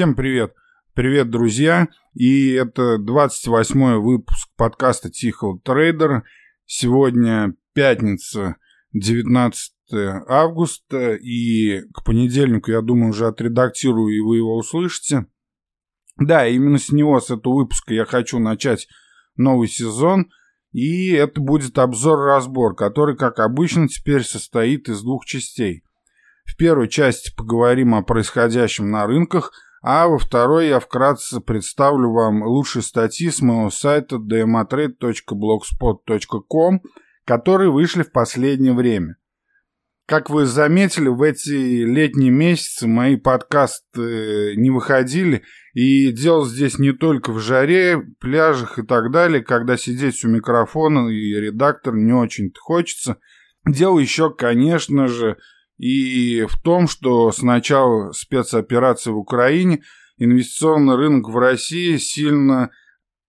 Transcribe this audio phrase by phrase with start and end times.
[0.00, 0.54] Всем привет.
[0.94, 1.88] Привет, друзья.
[2.14, 6.24] И это 28 выпуск подкаста Тихого Трейдера.
[6.64, 8.56] Сегодня пятница,
[8.94, 9.72] 19
[10.26, 11.16] августа.
[11.16, 15.26] И к понедельнику, я думаю, уже отредактирую, и вы его услышите.
[16.16, 18.88] Да, именно с него, с этого выпуска я хочу начать
[19.36, 20.30] новый сезон.
[20.72, 25.82] И это будет обзор-разбор, который, как обычно, теперь состоит из двух частей.
[26.46, 29.52] В первой части поговорим о происходящем на рынках–
[29.82, 36.82] а во второй я вкратце представлю вам лучшие статьи с моего сайта dmotrade.blogspot.com,
[37.24, 39.16] которые вышли в последнее время.
[40.06, 46.92] Как вы заметили, в эти летние месяцы мои подкасты не выходили, и дело здесь не
[46.92, 52.52] только в жаре, пляжах и так далее, когда сидеть у микрофона и редактор не очень
[52.58, 53.18] хочется.
[53.64, 55.36] Дело еще, конечно же,
[55.80, 59.82] и в том, что с начала спецоперации в Украине
[60.18, 62.70] инвестиционный рынок в России сильно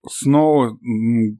[0.05, 0.77] снова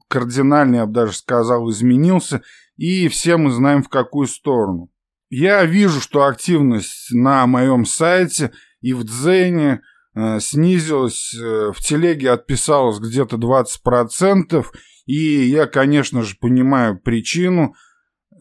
[0.08, 2.40] кардинально, я бы даже сказал, изменился,
[2.78, 4.90] и все мы знаем в какую сторону.
[5.28, 9.82] Я вижу, что активность на моем сайте и в Дзене
[10.14, 14.64] э, снизилась, э, в телеге отписалось где-то 20%,
[15.04, 17.74] и я, конечно же, понимаю причину–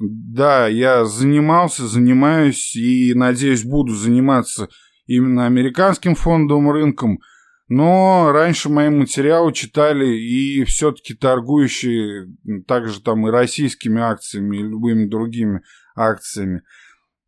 [0.01, 4.69] да, я занимался, занимаюсь и, надеюсь, буду заниматься
[5.05, 7.19] именно американским фондовым рынком,
[7.67, 12.35] но раньше мои материалы читали и все-таки торгующие
[12.67, 15.61] также там и российскими акциями, и любыми другими
[15.95, 16.63] акциями.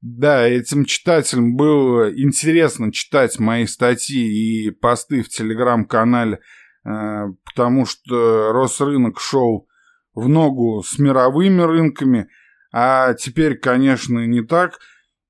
[0.02, 6.40] Да, этим читателям было интересно читать мои статьи и посты в телеграм-канале,
[6.86, 9.68] э, потому что Росрынок шел
[10.14, 12.28] в ногу с мировыми рынками–
[12.74, 14.80] а теперь, конечно, не так.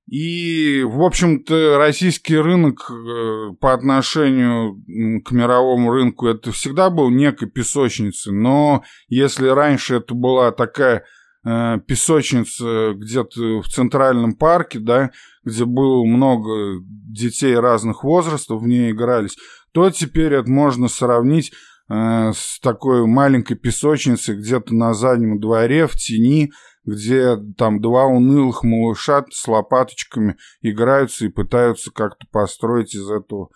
[0.10, 4.82] И, в общем-то, российский рынок э, по отношению
[5.24, 8.34] к мировому рынку это всегда был некой песочницей.
[8.34, 11.04] Но если раньше это была такая
[11.46, 15.12] э, песочница где-то в центральном парке, да,
[15.44, 19.38] где было много детей разных возрастов, в ней игрались,
[19.74, 21.54] то теперь это можно сравнить
[21.90, 26.52] э, с такой маленькой песочницей где-то на заднем дворе, в тени,
[26.86, 33.50] где там два унылых малыша с лопаточками играются и пытаются как-то построить из этого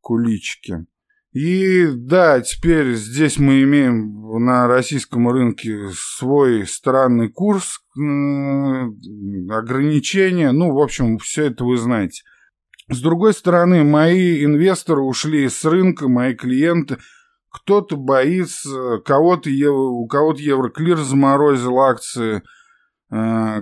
[0.00, 0.86] куличики.
[1.32, 7.80] И да, теперь здесь мы имеем на российском рынке свой странный курс,
[9.50, 12.22] ограничения, ну, в общем, все это вы знаете.
[12.88, 16.98] С другой стороны, мои инвесторы ушли с рынка, мои клиенты,
[17.50, 22.42] кто-то боится, кого-то, у кого-то Евроклир заморозил акции–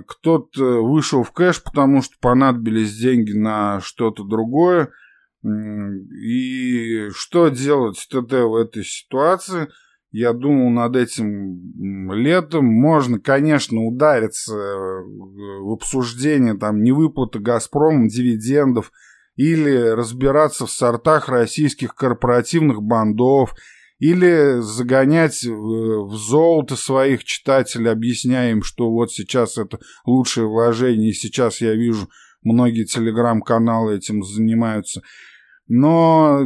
[0.07, 4.89] кто-то вышел в кэш, потому что понадобились деньги на что-то другое.
[5.43, 9.67] И что делать ТТ в этой ситуации?
[10.11, 12.65] Я думал над этим летом.
[12.65, 18.91] Можно, конечно, удариться в обсуждение там невыплаты «Газпромом» дивидендов
[19.35, 23.53] или разбираться в сортах российских корпоративных бандов–
[24.03, 31.13] или загонять в золото своих читателей, объясняя им, что вот сейчас это лучшее вложение, и
[31.13, 32.09] сейчас я вижу,
[32.41, 35.03] многие телеграм-каналы этим занимаются.
[35.69, 36.41] Но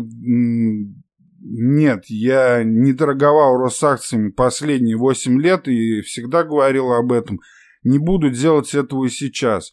[1.40, 7.40] нет, я не торговал Росакциями последние 8 лет и всегда говорил об этом.
[7.82, 9.72] Не буду делать этого и сейчас.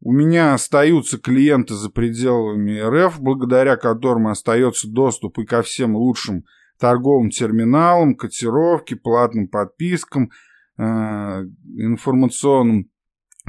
[0.00, 6.44] У меня остаются клиенты за пределами РФ, благодаря которым остается доступ и ко всем лучшим
[6.78, 10.30] торговым терминалам, котировке, платным подпискам,
[10.76, 12.90] э, информационным.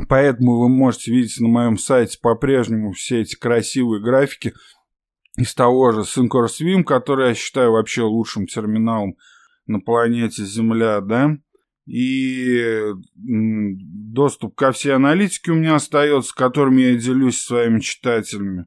[0.10, 4.54] Поэтому вы можете видеть на моем сайте по-прежнему все эти красивые графики
[5.38, 9.16] из того же SyncOrSwim, который я считаю вообще лучшим терминалом
[9.68, 11.38] на планете Земля, да,
[11.86, 18.66] и доступ ко всей аналитике у меня остается, которым я делюсь с своими читателями.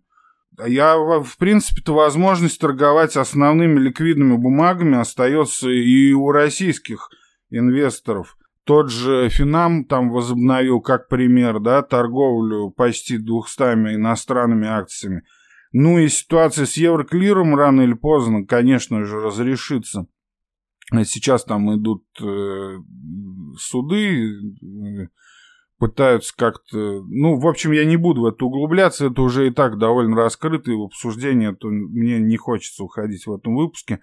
[0.67, 7.11] Я, в принципе-то, возможность торговать основными ликвидными бумагами остается и у российских
[7.51, 8.37] инвесторов.
[8.65, 15.23] Тот же Финам там возобновил, как пример, да, торговлю почти 200 иностранными акциями.
[15.73, 20.07] Ну и ситуация с Евроклиром рано или поздно, конечно же, разрешится.
[21.05, 22.79] Сейчас там идут э,
[23.59, 25.09] суды, э,
[25.79, 27.03] пытаются как-то...
[27.09, 30.71] Ну, в общем, я не буду в это углубляться, это уже и так довольно раскрыто,
[30.71, 34.01] и в обсуждение то мне не хочется уходить в этом выпуске.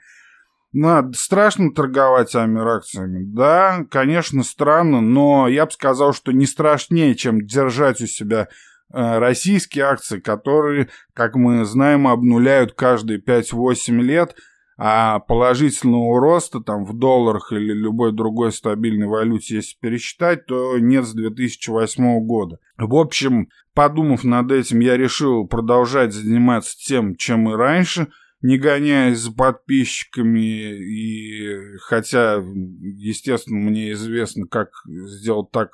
[0.71, 3.23] Надо страшно торговать амир-акциями?
[3.23, 8.49] Да, конечно, странно, но я бы сказал, что не страшнее, чем держать у себя
[8.93, 14.35] э, российские акции, которые, как мы знаем, обнуляют каждые 5-8 лет,
[14.77, 21.05] а положительного роста там в долларах или любой другой стабильной валюте, если пересчитать, то нет
[21.05, 22.59] с 2008 года.
[22.77, 28.07] В общем, подумав над этим, я решил продолжать заниматься тем, чем и раньше–
[28.45, 35.71] не гоняясь за подписчиками, и хотя, естественно, мне известно, как сделать так,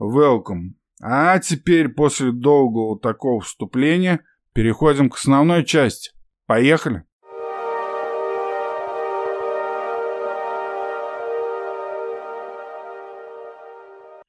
[0.00, 0.72] Welcome.
[1.00, 6.10] А теперь после долгого такого вступления переходим к основной части.
[6.46, 7.04] Поехали!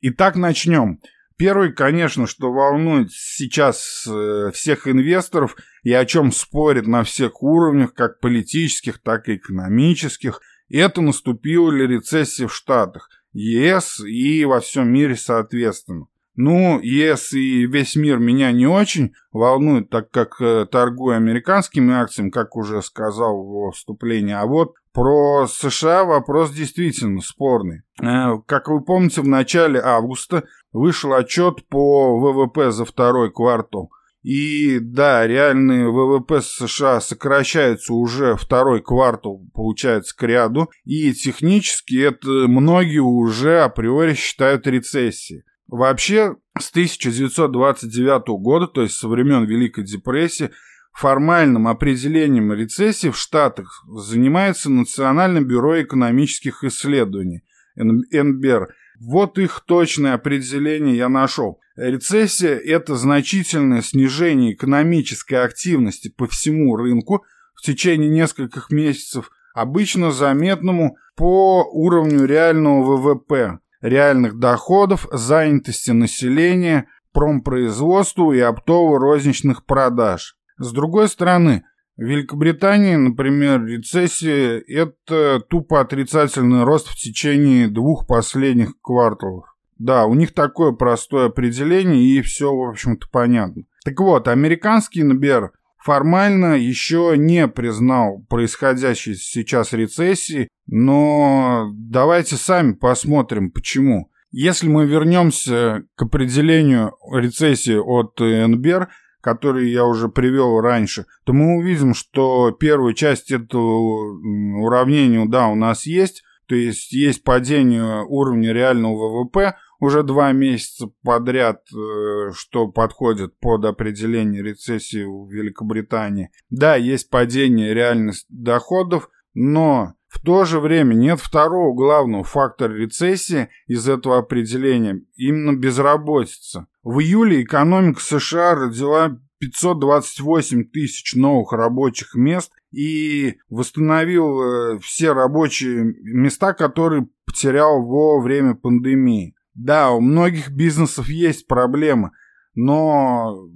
[0.05, 0.99] Итак, начнем.
[1.43, 7.93] Первый, конечно, что волнует сейчас э, всех инвесторов и о чем спорят на всех уровнях,
[7.93, 14.87] как политических, так и экономических, это наступила ли рецессия в Штатах, ЕС и во всем
[14.87, 16.05] мире соответственно.
[16.37, 22.29] Ну, ЕС и весь мир меня не очень волнуют, так как э, торгую американскими акциями,
[22.29, 24.33] как уже сказал в вступлении.
[24.33, 27.81] А вот про США вопрос действительно спорный.
[28.01, 33.91] Э, как вы помните, в начале августа вышел отчет по ВВП за второй квартал.
[34.21, 40.69] И да, реальный ВВП США сокращается уже второй квартал, получается, к ряду.
[40.85, 45.43] И технически это многие уже априори считают рецессией.
[45.67, 50.51] Вообще, с 1929 года, то есть со времен Великой депрессии,
[50.93, 57.43] формальным определением рецессии в Штатах занимается Национальное бюро экономических исследований,
[57.75, 58.73] НБР.
[58.99, 61.59] Вот их точное определение я нашел.
[61.75, 67.25] Рецессия– это значительное снижение экономической активности по всему рынку
[67.55, 78.33] в течение нескольких месяцев, обычно заметному по уровню реального ВВП, реальных доходов, занятости населения, промпроизводству
[78.33, 80.37] и оптово-розничных продаж.
[80.57, 81.63] С другой стороны,
[81.95, 89.45] в Великобритании, например, рецессия– это тупо отрицательный рост в течение двух последних кварталов.
[89.77, 93.63] Да, у них такое простое определение, и все, в общем-то, понятно.
[93.85, 103.51] Так вот, американский НБР формально еще не признал происходящей сейчас рецессии, но давайте сами посмотрим,
[103.51, 104.09] почему.
[104.31, 108.89] Если мы вернемся к определению рецессии от НБР–
[109.23, 114.19] которые я уже привел раньше, то мы увидим, что первая часть этого
[114.61, 120.91] уравнения, да, у нас есть, то есть есть падение уровня реального ВВП уже два месяца
[121.03, 126.29] подряд, э, что подходит под определение рецессии в Великобритании.
[126.49, 133.49] Да, есть падение реальных доходов, но в то же время нет второго главного фактора рецессии
[133.65, 136.67] из этого определения, именно безработица.
[136.83, 144.41] В июле экономика США родила 528 тысяч новых рабочих мест и восстановил
[144.75, 149.33] э, все рабочие места, которые потерял во время пандемии.
[149.55, 152.11] Да, у многих бизнесов есть проблемы,
[152.53, 153.47] но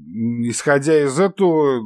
[0.42, 1.82] исходя из этого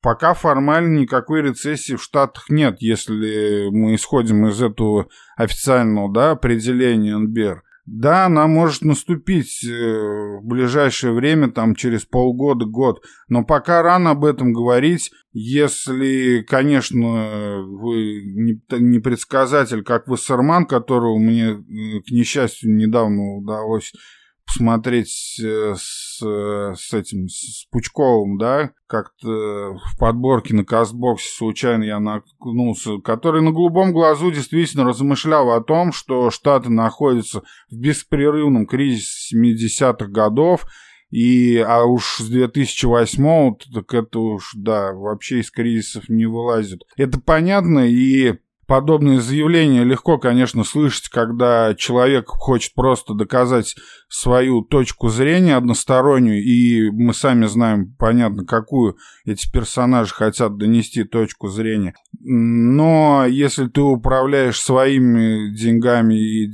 [0.00, 7.16] Пока формально никакой рецессии в Штатах нет, если мы исходим из этого официального да, определения
[7.16, 7.62] НБР.
[7.90, 14.10] Да, она может наступить э, в ближайшее время, там через полгода, год, но пока рано
[14.10, 18.22] об этом говорить, если, конечно, вы
[18.78, 23.94] не, предсказатель, как Вассерман, которого мне, к несчастью, недавно удалось
[24.48, 29.28] посмотреть э, с, с этим, с Пучковым, да, как-то
[29.74, 35.92] в подборке на Кастбоксе случайно я наткнулся, который на голубом глазу действительно размышлял о том,
[35.92, 40.64] что Штаты находятся в беспрерывном кризисе 70-х годов,
[41.10, 46.82] и, а уж с 2008 так это уж, да, вообще из кризисов не вылазит.
[46.96, 48.38] Это понятно, и
[48.68, 53.74] подобные заявления легко, конечно, слышать, когда человек хочет просто доказать
[54.08, 61.48] свою точку зрения одностороннюю, и мы сами знаем, понятно, какую эти персонажи хотят донести точку
[61.48, 61.94] зрения.
[62.20, 66.46] Но если ты управляешь своими деньгами и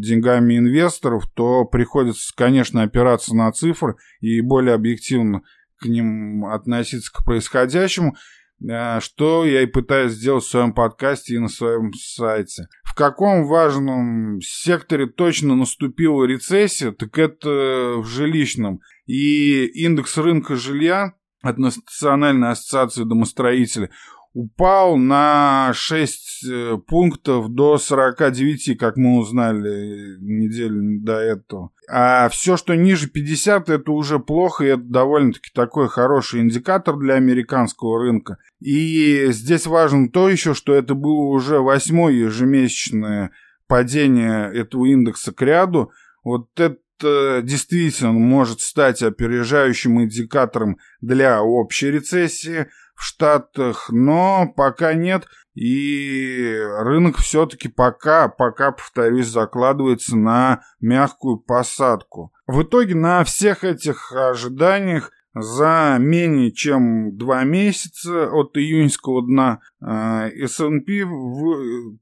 [0.00, 5.42] деньгами инвесторов, то приходится, конечно, опираться на цифры и более объективно
[5.78, 8.14] к ним относиться к происходящему.
[8.62, 12.68] Э, что я и пытаюсь сделать в своем подкасте и на своем сайте.
[12.84, 18.80] В каком важном секторе точно наступила рецессия, так это в жилищном.
[19.06, 23.90] И индекс рынка жилья от Национальной ассоциации домостроителей
[24.36, 31.70] упал на 6 э, пунктов до 49, как мы узнали неделю до этого.
[31.88, 37.14] А все, что ниже 50, это уже плохо, и это довольно-таки такой хороший индикатор для
[37.14, 38.36] американского рынка.
[38.60, 43.30] И здесь важно то еще, что это было уже восьмое ежемесячное
[43.66, 45.92] падение этого индекса к ряду.
[46.22, 52.66] Вот это действительно может стать опережающим индикатором для общей рецессии–
[52.96, 55.26] в Штатах, но пока нет.
[55.54, 62.32] И рынок все-таки пока, пока, повторюсь, закладывается на мягкую посадку.
[62.46, 70.30] В итоге на всех этих ожиданиях за менее чем два месяца от июньского дна э,
[70.44, 71.04] S&P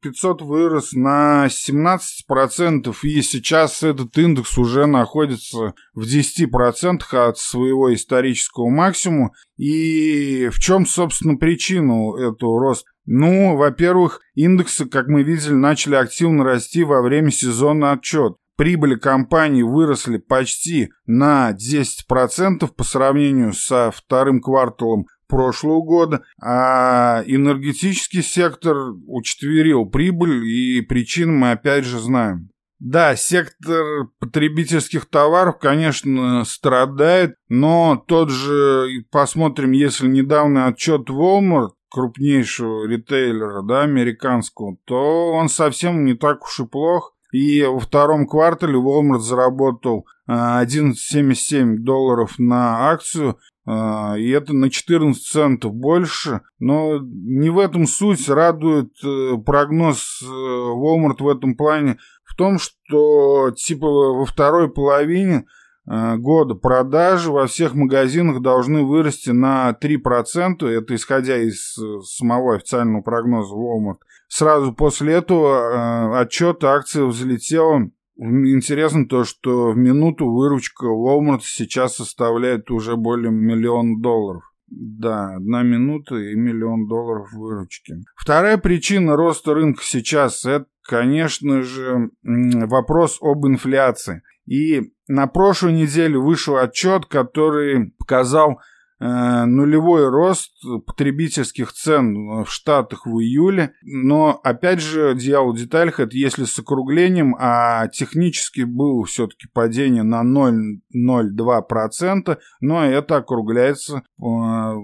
[0.01, 8.69] 500 вырос на 17%, и сейчас этот индекс уже находится в 10% от своего исторического
[8.69, 9.33] максимума.
[9.57, 12.89] И в чем, собственно, причина этого роста?
[13.07, 19.63] Ну, во-первых, индексы, как мы видели, начали активно расти во время сезона отчет прибыли компании
[19.63, 29.87] выросли почти на 10% по сравнению со вторым кварталом прошлого года, а энергетический сектор учетверил
[29.87, 32.51] прибыль, и причины мы опять же знаем.
[32.79, 42.87] Да, сектор потребительских товаров, конечно, страдает, но тот же, посмотрим, если недавний отчет Walmart, крупнейшего
[42.87, 47.14] ритейлера, да, американского, то он совсем не так уж и плох.
[47.35, 54.71] И во втором квартале Walmart заработал 11,77 а, долларов на акцию, а, и это на
[54.71, 56.43] 14 центов больше.
[56.61, 58.29] Но не в этом суть.
[58.29, 65.45] Радует э, прогноз э, Walmart в этом плане в том, что типа во второй половине
[65.87, 72.57] Э, года продажи во всех магазинах должны вырасти на 3%, это исходя из э, самого
[72.57, 73.99] официального прогноза Walmart.
[74.37, 77.89] Сразу после этого э, отчет акции взлетела.
[78.17, 84.43] Интересно то, что в минуту выручка Walmart сейчас составляет уже более миллиона долларов.
[84.67, 87.95] Да, одна минута и миллион долларов выручки.
[88.17, 94.23] Вторая причина роста рынка сейчас– это, конечно же, вопрос об инфляции.
[94.47, 98.59] И на прошлой неделе вышел отчет, который показал
[99.05, 100.53] нулевой рост
[100.87, 103.75] потребительских цен в Штатах в июле.
[103.83, 110.03] Но, опять же, дьявол в деталях, это если с округлением, а технически было все-таки падение
[110.03, 114.75] на 0,02%, но это округляется, э,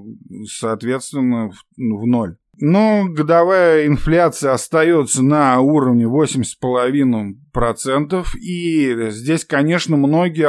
[0.47, 2.37] соответственно, в, ноль.
[2.63, 8.27] Но годовая инфляция остается на уровне 8,5%.
[8.39, 10.49] И здесь, конечно, многие э,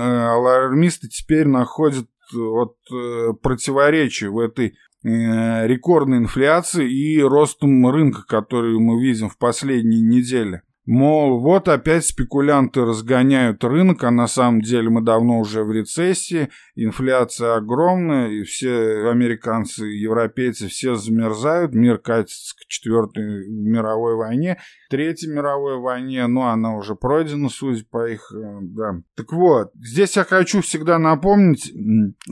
[0.00, 4.74] алармисты теперь находят вот э, противоречие в этой
[5.04, 10.62] э, рекордной инфляции и ростом рынка, который мы видим в последние недели.
[10.84, 16.48] Мол, вот опять спекулянты разгоняют рынок, а на самом деле мы давно уже в рецессии,
[16.74, 24.58] инфляция огромная, и все американцы, европейцы все замерзают, мир катится к четвертой мировой войне,
[24.90, 29.00] третьей мировой войне, ну, она уже пройдена, судя по их, э, да.
[29.16, 31.72] Так вот, здесь я хочу всегда напомнить,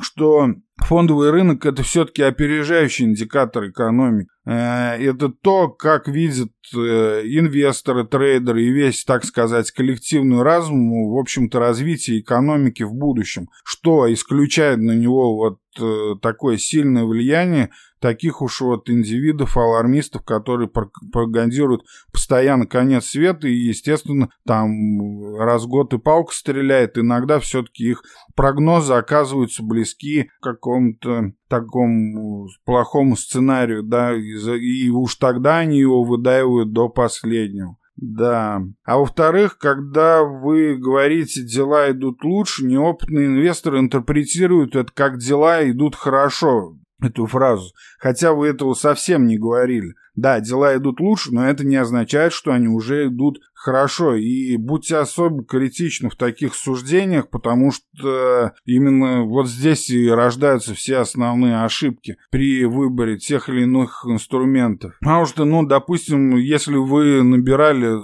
[0.00, 0.54] что
[0.84, 4.28] фондовый рынок это все-таки опережающий индикатор экономики.
[4.46, 11.18] Э, это то, как видят э, инвесторы, трейдеры и весь, так сказать, коллективный разум, в
[11.18, 18.40] общем-то, развитие экономики в будущем, что исключает на него вот э, такое сильное влияние таких
[18.42, 21.82] уж вот индивидов, алармистов, которые пропагандируют
[22.12, 28.02] постоянно конец света, и, естественно, там раз год и палка стреляет, иногда все-таки их
[28.34, 36.02] прогнозы оказываются близки к какому-то такому плохому сценарию, да, и, и уж тогда они его
[36.02, 37.76] выдаивают до последнего.
[38.00, 38.62] Да.
[38.84, 45.96] А во-вторых, когда вы говорите, дела идут лучше, неопытные инвесторы интерпретируют это как дела идут
[45.96, 46.79] хорошо.
[47.02, 47.72] Эту фразу.
[47.98, 49.94] Хотя вы этого совсем не говорили.
[50.16, 54.16] Да, дела идут лучше, но это не означает, что они уже идут хорошо.
[54.16, 60.98] И будьте особо критичны в таких суждениях, потому что именно вот здесь и рождаются все
[60.98, 64.94] основные ошибки при выборе тех или иных инструментов.
[65.00, 67.96] Потому что, ну, допустим, если вы набирали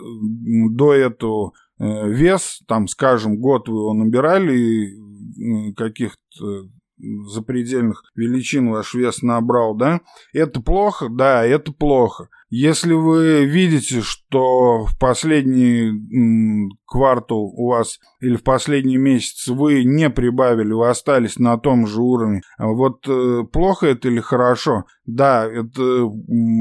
[0.74, 4.94] до этого э, вес, там, скажем, год вы его набирали
[5.76, 10.00] каких-то запредельных величин ваш вес набрал, да,
[10.32, 11.08] это плохо?
[11.08, 12.28] Да, это плохо.
[12.48, 20.08] Если вы видите, что в последний квартал у вас или в последний месяц вы не
[20.10, 24.84] прибавили, вы остались на том же уровне, а вот э, плохо это или хорошо?
[25.06, 26.10] Да, это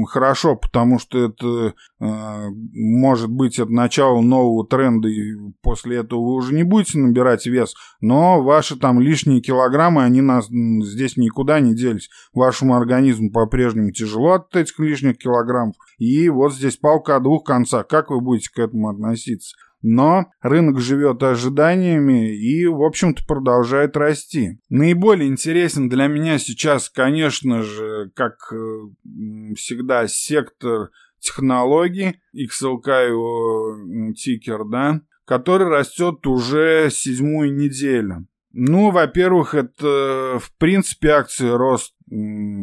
[0.08, 6.34] хорошо, потому что это э, может быть это начало нового тренда, и после этого вы
[6.34, 11.74] уже не будете набирать вес, но ваши там лишние килограммы, они нас здесь никуда не
[11.74, 12.08] делись.
[12.32, 17.86] Вашему организму по-прежнему тяжело от этих лишних килограммов, и вот здесь палка о двух концах.
[17.86, 19.56] Как вы будете к этому относиться?
[19.82, 24.58] Но рынок живет ожиданиями и, в общем-то, продолжает расти.
[24.68, 30.90] Наиболее интересен для меня сейчас, конечно же, как э, всегда, сектор
[31.20, 38.26] технологий, XLK его тикер, да, который растет уже седьмую неделю.
[38.52, 41.92] Ну, во-первых, это, в принципе, акции рост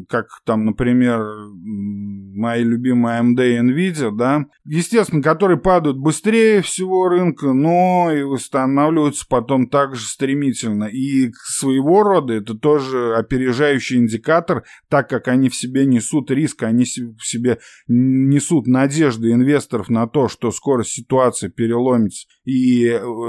[0.08, 1.22] как там, например,
[1.54, 9.26] мои любимые AMD и Nvidia, да, естественно, которые падают быстрее всего рынка, но и восстанавливаются
[9.28, 10.86] потом также стремительно.
[10.86, 16.86] И своего рода это тоже опережающий индикатор, так как они в себе несут риск, они
[16.86, 22.88] в себе несут надежды инвесторов на то, что скоро ситуация переломится и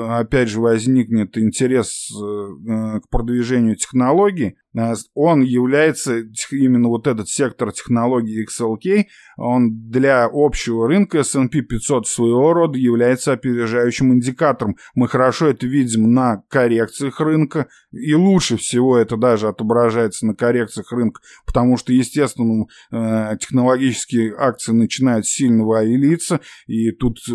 [0.09, 7.73] опять же возникнет интерес э, к продвижению технологий, Э, он является, именно вот этот сектор
[7.73, 9.07] технологий XLK,
[9.37, 14.77] он для общего рынка S&P 500 своего рода является опережающим индикатором.
[14.95, 20.93] Мы хорошо это видим на коррекциях рынка, и лучше всего это даже отображается на коррекциях
[20.93, 27.33] рынка, потому что, естественно, э, технологические акции начинают сильно валиться, и тут э,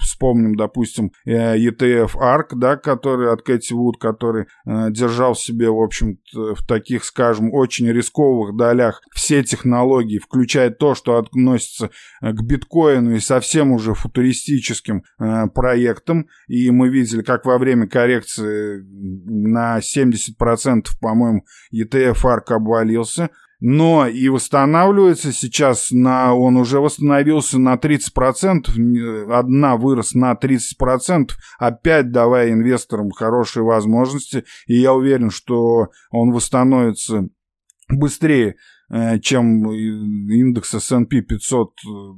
[0.00, 6.18] вспомним, допустим, ETF ARK, да, который от Кэти Вуд, который держал в себе, в общем
[6.32, 11.90] в таких, скажем, очень рисковых долях все технологии, включая то, что относится
[12.20, 16.26] э, к биткоину и совсем уже футуристическим э, проектам.
[16.48, 23.30] И мы видели, как во время коррекции на 70%, по-моему, ETF ARK обвалился.
[23.58, 32.12] Но и восстанавливается сейчас на, он уже восстановился на 30%, одна вырос на 30%, опять
[32.12, 37.28] давая инвесторам хорошие возможности, и я уверен, что он восстановится
[37.88, 38.56] быстрее,
[38.90, 41.72] э, чем индекс S&P 500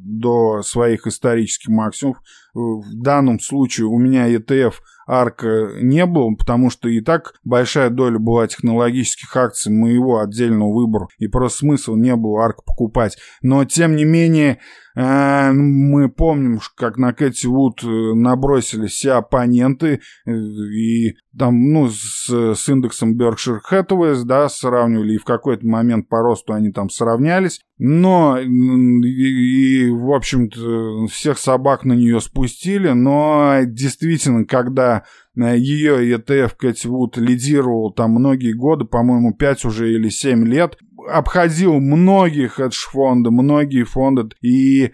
[0.04, 2.18] до своих исторических максимумов.
[2.54, 4.74] В данном случае у меня ETF–
[5.08, 11.08] арка не было, потому что и так большая доля была технологических акций моего отдельного выбора,
[11.18, 13.16] и просто смысла не было арк покупать.
[13.40, 14.58] Но, тем не менее, э,
[15.00, 22.28] мы помним, как на Кэти Вуд э, набросились все оппоненты, э, и там, ну, с,
[22.28, 27.60] с индексом Berkshire Hathaway, да, сравнивали, и в какой-то момент по росту они там сравнялись.
[27.78, 35.04] Но, и, и в общем-то, всех собак на нее спустили, но действительно, когда
[35.38, 40.76] Э, ее ETF Кэти Вуд лидировал там многие годы, по-моему, 5 уже или 7 лет
[41.08, 44.90] обходил многие хедж-фонды, многие фонды, и э,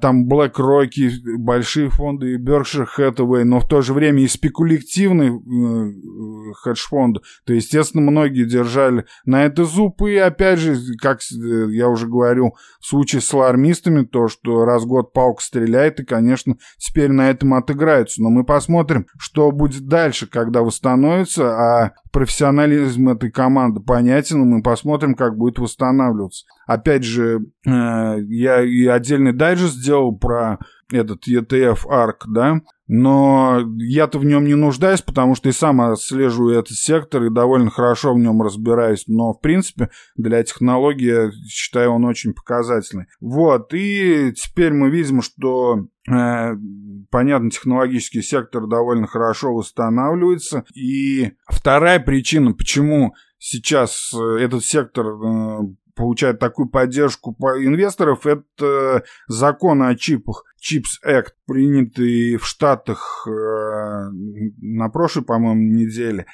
[0.00, 0.90] там BlackRock,
[1.38, 7.20] большие фонды, и Berkshire Hathaway, но в то же время и спекулятивные э, хедж-фонды.
[7.44, 12.86] То, естественно, многие держали на это зуб, и опять же, как я уже говорил, в
[12.86, 17.54] случае с алармистами, то, что раз в год палка стреляет, и, конечно, теперь на этом
[17.54, 18.22] отыграются.
[18.22, 24.62] Но мы посмотрим, что будет дальше, когда восстановится, а профессионализм этой команды понятен, и мы
[24.62, 26.46] посмотрим, как будет восстанавливаться.
[26.66, 30.58] Опять же, э, я и отдельный дайджест сделал про
[30.92, 36.58] этот ETF ARC, да, но я-то в нем не нуждаюсь, потому что и сам отслеживаю
[36.58, 39.04] этот сектор и довольно хорошо в нем разбираюсь.
[39.08, 43.06] Но, в принципе, для технологии, я считаю, он очень показательный.
[43.20, 46.56] Вот, и теперь мы видим, что э,
[47.10, 50.64] понятно, технологический сектор довольно хорошо восстанавливается.
[50.74, 55.58] И вторая причина, почему сейчас э, этот сектор э,
[55.96, 60.44] получает такую поддержку инвесторов, это закон о чипах.
[60.62, 66.26] Chips Act, принятый в Штатах э, на прошлой, по-моему, неделе.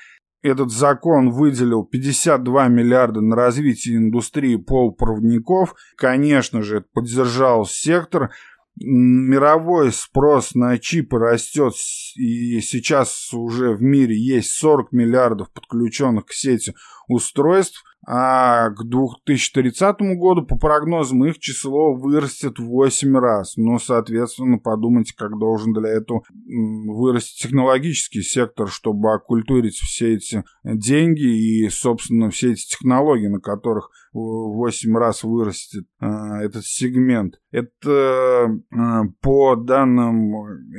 [0.42, 5.74] этот закон выделил 52 миллиарда на развитие индустрии полупроводников.
[5.96, 8.30] Конечно же, это поддержал сектор.
[8.76, 11.74] Мировой спрос на чипы растет,
[12.16, 16.74] и сейчас уже в мире есть 40 миллиардов подключенных к сети
[17.06, 23.56] устройств а к 2030 году, по прогнозам, их число вырастет в 8 раз.
[23.56, 31.22] Но, соответственно, подумайте, как должен для этого вырасти технологический сектор, чтобы оккультурить все эти деньги
[31.22, 37.40] и, собственно, все эти технологии, на которых 8 раз вырастет а, этот сегмент.
[37.50, 40.34] Это а, по данным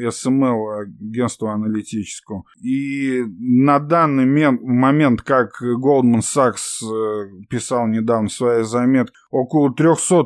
[0.08, 2.44] SML, агентства аналитического.
[2.62, 10.24] И на данный момент, как Goldman Sachs э, писал недавно в своей заметке, около 300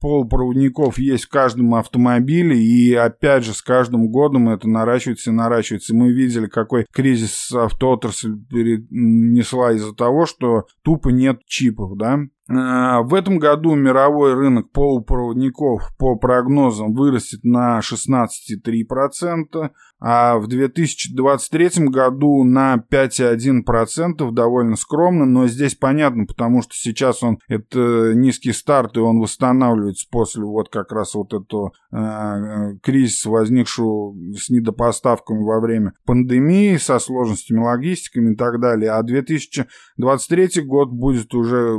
[0.00, 5.94] полупроводников есть в каждом автомобиле, и опять же с каждым годом это наращивается и наращивается.
[5.94, 13.14] Мы видели, какой кризис автоотрасль перенесла из-за того, что тупо нет чипов, да, а, в
[13.14, 19.70] этом году мировой рынок полупроводников по прогнозам вырастет на 16,3%,
[20.04, 27.38] а в 2023 году на 5,1% довольно скромно, но здесь понятно, потому что сейчас он
[27.46, 34.12] это низкий старт, и он восстанавливается после вот как раз вот этого э, кризиса, возникшего
[34.36, 38.90] с недопоставками во время пандемии, со сложностями логистиками и так далее.
[38.90, 41.76] А 2023 год будет уже,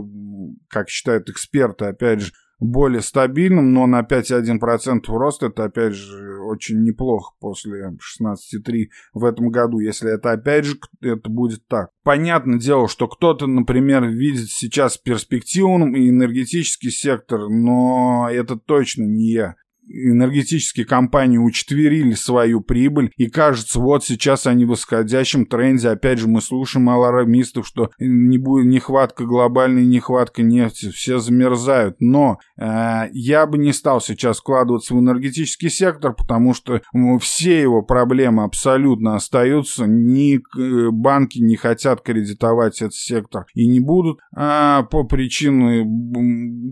[0.70, 2.32] как считают эксперты, опять же,
[2.64, 9.50] более стабильным, но на 5,1% рост это, опять же, очень неплохо после 16,3% в этом
[9.50, 11.90] году, если это, опять же, это будет так.
[12.04, 19.56] Понятное дело, что кто-то, например, видит сейчас перспективным энергетический сектор, но это точно не я
[19.88, 25.90] энергетические компании учетверили свою прибыль, и кажется, вот сейчас они в восходящем тренде.
[25.90, 31.98] Опять же, мы слушаем алармистов, что не будет нехватка глобальной, нехватка нефти, все замерзают.
[32.00, 36.82] Но э, я бы не стал сейчас вкладываться в энергетический сектор, потому что
[37.20, 39.86] все его проблемы абсолютно остаются.
[39.86, 45.86] Ни э, банки не хотят кредитовать этот сектор и не будут а по причине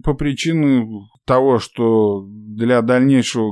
[0.03, 0.87] по причине
[1.25, 3.00] того, что для дальнейшего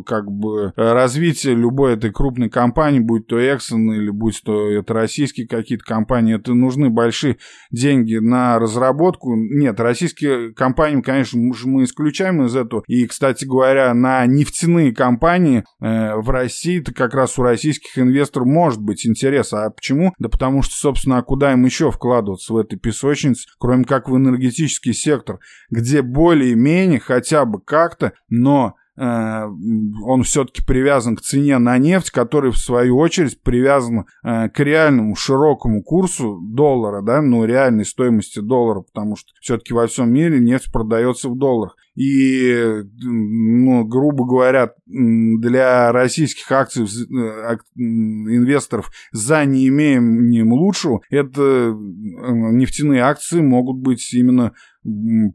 [0.01, 5.47] как бы развития любой этой крупной компании, будь то Exxon или будь то это российские
[5.47, 7.37] какие-то компании, это нужны большие
[7.71, 9.35] деньги на разработку.
[9.35, 12.83] Нет, российские компании, конечно, мы исключаем из этого.
[12.87, 18.47] И, кстати говоря, на нефтяные компании э, в России, это как раз у российских инвесторов
[18.47, 19.53] может быть интерес.
[19.53, 20.13] А почему?
[20.19, 24.15] Да потому что, собственно, а куда им еще вкладываться в этой песочнице, кроме как в
[24.15, 32.11] энергетический сектор, где более-менее хотя бы как-то, но он все-таки привязан к цене на нефть,
[32.11, 38.39] который в свою очередь привязан э, к реальному широкому курсу доллара, да, ну, реальной стоимости
[38.39, 41.77] доллара, потому что все-таки во всем мире нефть продается в долларах.
[41.95, 53.41] И, ну, грубо говоря, для российских акций э, инвесторов за неимением лучшего, это нефтяные акции
[53.41, 54.53] могут быть именно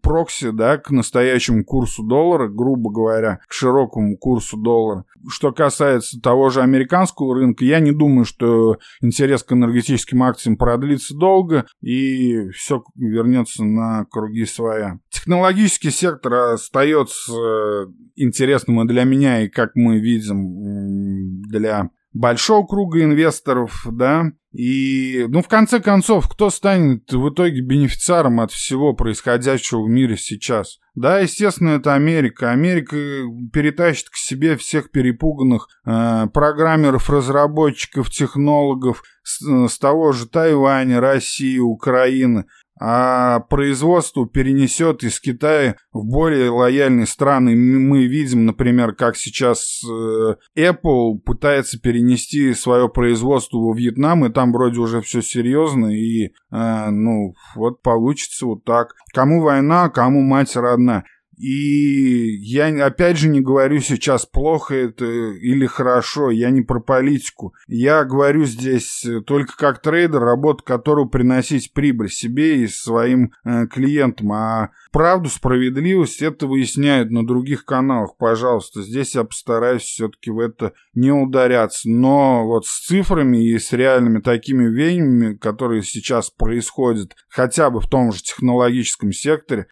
[0.03, 5.05] прокси, да, к настоящему курсу доллара, грубо говоря, к широкому курсу доллара.
[5.29, 11.15] Что касается того же американского рынка, я не думаю, что интерес к энергетическим акциям продлится
[11.15, 14.99] долго и все вернется на круги своя.
[15.11, 17.87] Технологический сектор остается э,
[18.17, 25.43] интересным и для меня, и, как мы видим, для большого круга инвесторов, да, и, ну,
[25.43, 30.79] в конце концов, кто станет в итоге бенефициаром от всего происходящего в мире сейчас?
[30.95, 32.53] Да, естественно, это Америка.
[32.53, 32.97] Америка
[33.53, 41.59] перетащит к себе всех перепуганных э, программеров, разработчиков, технологов с, с того же Тайваня, России,
[41.59, 42.45] Украины
[42.81, 47.55] а производство перенесет из Китая в более лояльные страны.
[47.55, 54.53] Мы видим, например, как сейчас э, Apple пытается перенести свое производство во Вьетнам, и там
[54.53, 58.95] вроде уже все серьезно, и, э, ну, вот получится вот так.
[59.13, 61.05] Кому война, кому мать родна.
[61.37, 67.55] И я опять же не говорю сейчас плохо это или хорошо, я не про политику.
[67.67, 74.33] Я говорю здесь только как трейдер, работа которую приносить прибыль себе и своим э, клиентам.
[74.33, 78.81] А правду, справедливость это выясняют на других каналах, пожалуйста.
[78.81, 81.91] Здесь я постараюсь все-таки в это не ударяться.
[81.91, 87.89] Но вот с цифрами и с реальными такими веяниями, которые сейчас происходят, хотя бы в
[87.89, 89.67] том же технологическом секторе,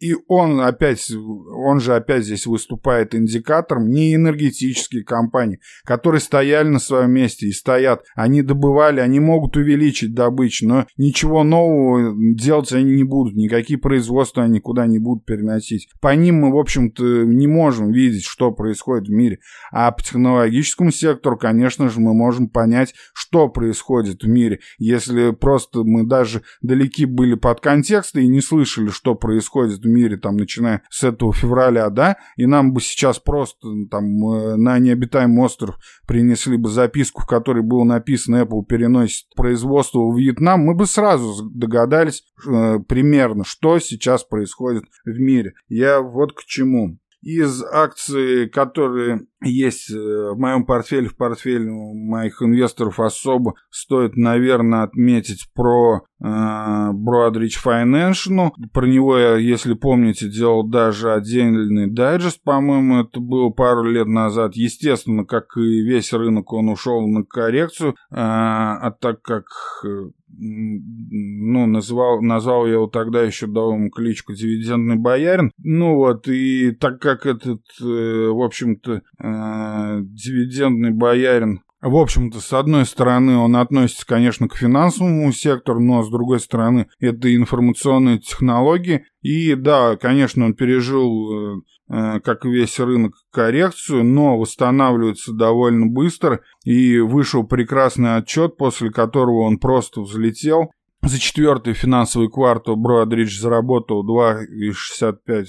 [0.00, 6.80] И он опять, он же опять здесь выступает индикатором, не энергетические компании, которые стояли на
[6.80, 8.02] своем месте и стоят.
[8.16, 14.42] Они добывали, они могут увеличить добычу, но ничего нового делать они не будут, никакие производства
[14.46, 15.88] они никуда не будут переносить.
[16.00, 19.38] По ним мы, в общем-то, не можем видеть, что происходит в мире.
[19.70, 24.60] А по технологическому сектору, конечно же, мы можем понять, что происходит в мире.
[24.78, 30.16] Если просто мы даже далеки были под контекстом и не слышали, что происходит в мире,
[30.16, 35.44] там, начиная с этого февраля, да, и нам бы сейчас просто там э, на необитаемый
[35.44, 40.86] остров принесли бы записку, в которой было написано Apple переносит производство в Вьетнам, мы бы
[40.86, 45.54] сразу догадались э, примерно, что сейчас происходит в мире.
[45.68, 52.40] Я вот к чему из акций, которые есть э, в моем портфеле, в портфеле моих
[52.40, 58.50] инвесторов особо, стоит, наверное, отметить про э, Broadridge Financial.
[58.72, 64.54] Про него я, если помните, делал даже отдельный дайджест, по-моему, это было пару лет назад.
[64.54, 69.46] Естественно, как и весь рынок, он ушел на коррекцию, э, а так как
[69.84, 75.52] э, ну, назвал, назвал я его тогда еще дал ему кличку «Дивидендный боярин».
[75.58, 82.52] Ну вот, и так как этот, э, в общем-то, э, дивидендный боярин в общем-то, с
[82.52, 89.04] одной стороны, он относится, конечно, к финансовому сектору, но с другой стороны, это информационные технологии.
[89.20, 96.40] И да, конечно, он пережил, э, как весь рынок, коррекцию, но восстанавливается довольно быстро.
[96.64, 100.70] И вышел прекрасный отчет, после которого он просто взлетел.
[101.02, 105.44] За четвертый финансовый квартал Broadridge заработал 2,65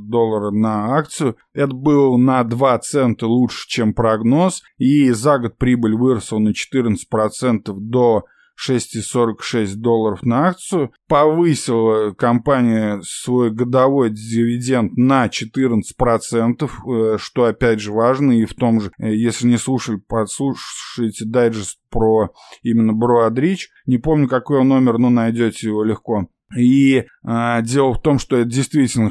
[0.00, 1.36] доллара на акцию.
[1.52, 4.62] Это было на 2 цента лучше, чем прогноз.
[4.76, 8.24] И за год прибыль выросла на 14% до
[8.58, 10.92] 6,46 долларов на акцию.
[11.06, 18.32] Повысила компания свой годовой дивиденд на 14%, э, что опять же важно.
[18.32, 22.30] И в том же, э, если не слушали, подслушайте дайджест про
[22.62, 23.70] именно Броадрич.
[23.86, 26.28] Не помню, какой он номер, но найдете его легко.
[26.56, 29.10] И э, дело в том, что это действительно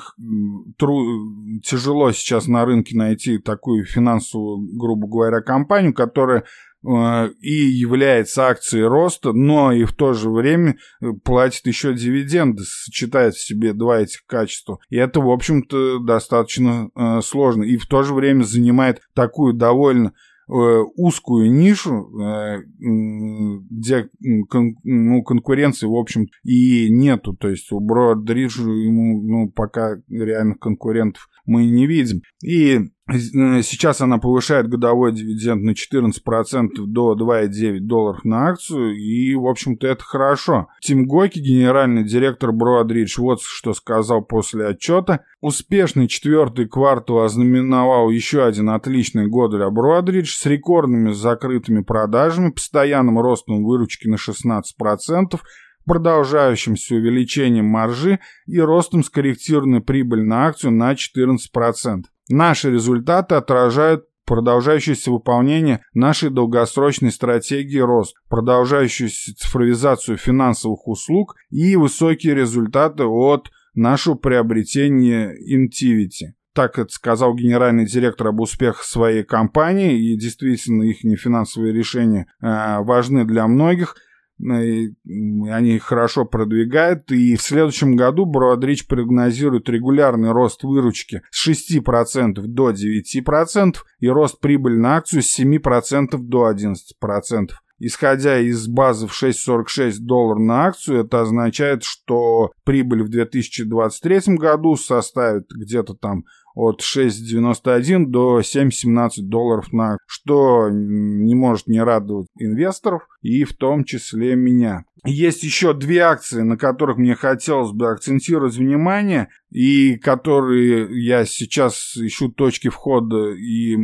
[0.78, 6.46] тру- тяжело сейчас на рынке найти такую финансовую, грубо говоря, компанию, которая
[6.84, 13.34] и является акцией роста, но и в то же время э, платит еще дивиденды, сочетает
[13.34, 14.80] в себе два этих качества.
[14.90, 17.64] И это, в общем-то, достаточно э, сложно.
[17.64, 20.14] И в то же время занимает такую довольно
[20.50, 27.34] Э, узкую нишу, э, где ну, конкуренции, в общем, и нету.
[27.34, 32.22] То есть у Бродриджа ему ну, пока реальных конкурентов мы не видим.
[32.42, 39.34] И э, Сейчас она повышает годовой дивиденд на 14% до 2,9 долларов на акцию, и,
[39.36, 40.68] в общем-то, это хорошо.
[40.82, 45.22] Тим Гойки, генеральный директор Broadridge, вот что сказал после отчета.
[45.40, 53.20] Успешный четвертый квартал ознаменовал еще один отличный год для Broadridge с рекордными закрытыми продажами, постоянным
[53.20, 55.40] ростом выручки на 16%,
[55.88, 62.04] продолжающимся увеличением маржи и ростом скорректированной прибыли на акцию на 14%.
[62.30, 72.36] Наши результаты отражают продолжающееся выполнение нашей долгосрочной стратегии рост, продолжающуюся цифровизацию финансовых услуг и высокие
[72.36, 76.34] результаты от нашего приобретения Intivity.
[76.54, 82.80] Так это сказал генеральный директор об успехах своей компании, и действительно их финансовые решения э,
[82.82, 83.96] важны для многих–
[84.40, 92.72] они хорошо продвигают, и в следующем году Broadridge прогнозирует регулярный рост выручки с 6% до
[92.72, 97.50] 9% и рост прибыли на акцию с 7% до 11%.
[97.80, 104.76] Исходя из базы в 6,46 долларов на акцию, это означает, что прибыль в 2023 году
[104.76, 106.24] составит где-то там
[106.58, 113.84] от 6,91 до 7,17 долларов на что не может не радовать инвесторов и в том
[113.84, 114.84] числе меня.
[115.06, 121.96] Есть еще две акции, на которых мне хотелось бы акцентировать внимание, и которые я сейчас
[121.96, 123.78] ищу точки входа, и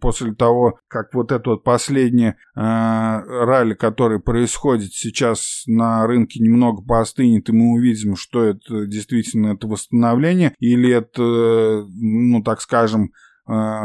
[0.00, 6.82] после того, как вот это вот последнее э, ралли, которое происходит сейчас на рынке, немного
[6.82, 13.12] поостынет, и мы увидим, что это действительно это восстановление, или это, ну так скажем,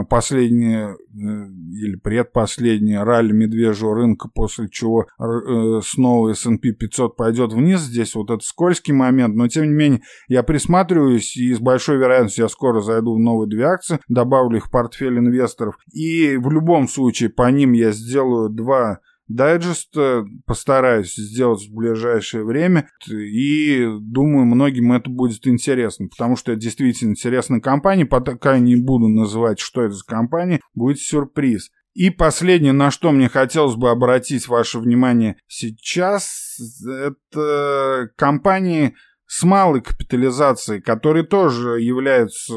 [0.09, 7.81] последнее э, или предпоследнее ралли медвежьего рынка, после чего э, снова S&P 500 пойдет вниз.
[7.81, 12.43] Здесь вот этот скользкий момент, но тем не менее я присматриваюсь и с большой вероятностью
[12.43, 16.87] я скоро зайду в новые две акции, добавлю их в портфель инвесторов и в любом
[16.87, 20.25] случае по ним я сделаю два дайджеста.
[20.45, 22.89] Постараюсь сделать в ближайшее время.
[23.09, 28.05] И думаю, многим это будет интересно, потому что это действительно интересная компания.
[28.05, 31.69] Пока не буду называть, что это за компания, будет сюрприз.
[31.93, 38.95] И последнее, на что мне хотелось бы обратить ваше внимание сейчас, это компании
[39.27, 42.53] с малой капитализацией, которые тоже являются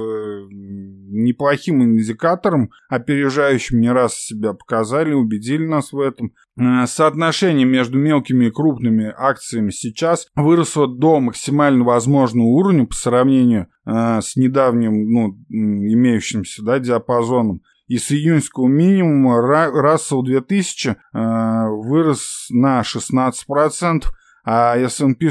[0.50, 6.32] неплохим индикатором, опережающим не раз себя показали, убедили нас в этом.
[6.58, 13.68] Э, соотношение между мелкими и крупными акциями сейчас выросло до максимально возможного уровня по сравнению
[13.86, 17.62] э, с недавним, ну, имеющимся да, диапазоном.
[17.86, 24.04] И с июньского минимума Russell 2000 э, вырос на 16%,
[24.50, 25.30] а S&P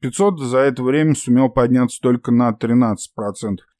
[0.00, 2.96] 500 за это время сумел подняться только на 13%.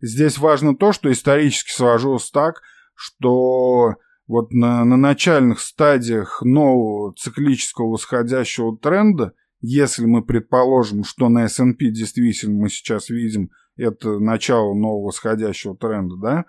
[0.02, 2.60] Здесь важно то, что исторически сложилось так,
[2.94, 3.94] что
[4.26, 11.86] вот на, на начальных стадиях нового циклического восходящего тренда, если мы предположим, что на S&P
[11.86, 16.44] действительно мы сейчас видим это начало нового восходящего тренда, да,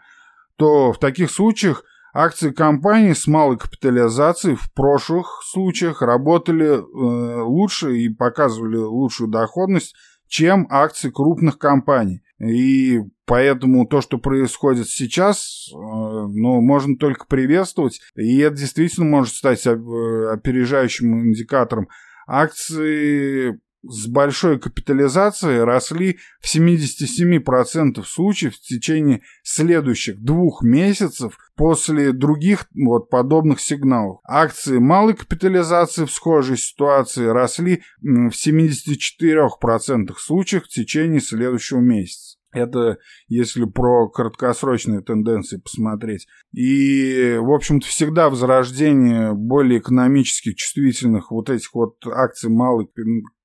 [0.58, 7.98] то в таких случаях Акции компаний с малой капитализацией в прошлых случаях работали э, лучше
[7.98, 9.96] и показывали лучшую доходность,
[10.28, 12.22] чем акции крупных компаний.
[12.40, 18.02] И поэтому то, что происходит сейчас, э, ну, можно только приветствовать.
[18.16, 21.88] И это действительно может стать э, опережающим индикатором.
[22.28, 32.68] Акции с большой капитализацией росли в 77% случаев в течение следующих двух месяцев после других
[32.76, 34.20] вот подобных сигналов.
[34.24, 42.38] Акции малой капитализации в схожей ситуации росли в 74% случаев в течение следующего месяца.
[42.54, 42.98] Это
[43.30, 46.28] если про краткосрочные тенденции посмотреть.
[46.52, 52.88] И, в общем-то, всегда возрождение более экономически чувствительных вот этих вот акций малой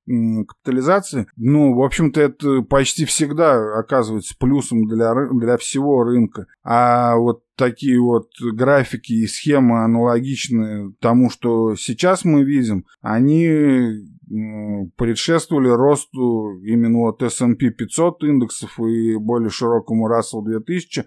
[0.07, 6.47] капитализации, ну, в общем-то, это почти всегда оказывается плюсом для, для всего рынка.
[6.63, 14.07] А вот такие вот графики и схемы аналогичные тому, что сейчас мы видим, они
[14.97, 21.05] предшествовали росту именно вот S&P 500 индексов и более широкому Russell 2000,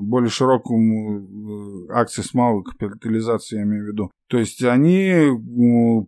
[0.00, 4.10] более широкому э, акции с малой капитализацией, я имею в виду.
[4.28, 5.30] То есть они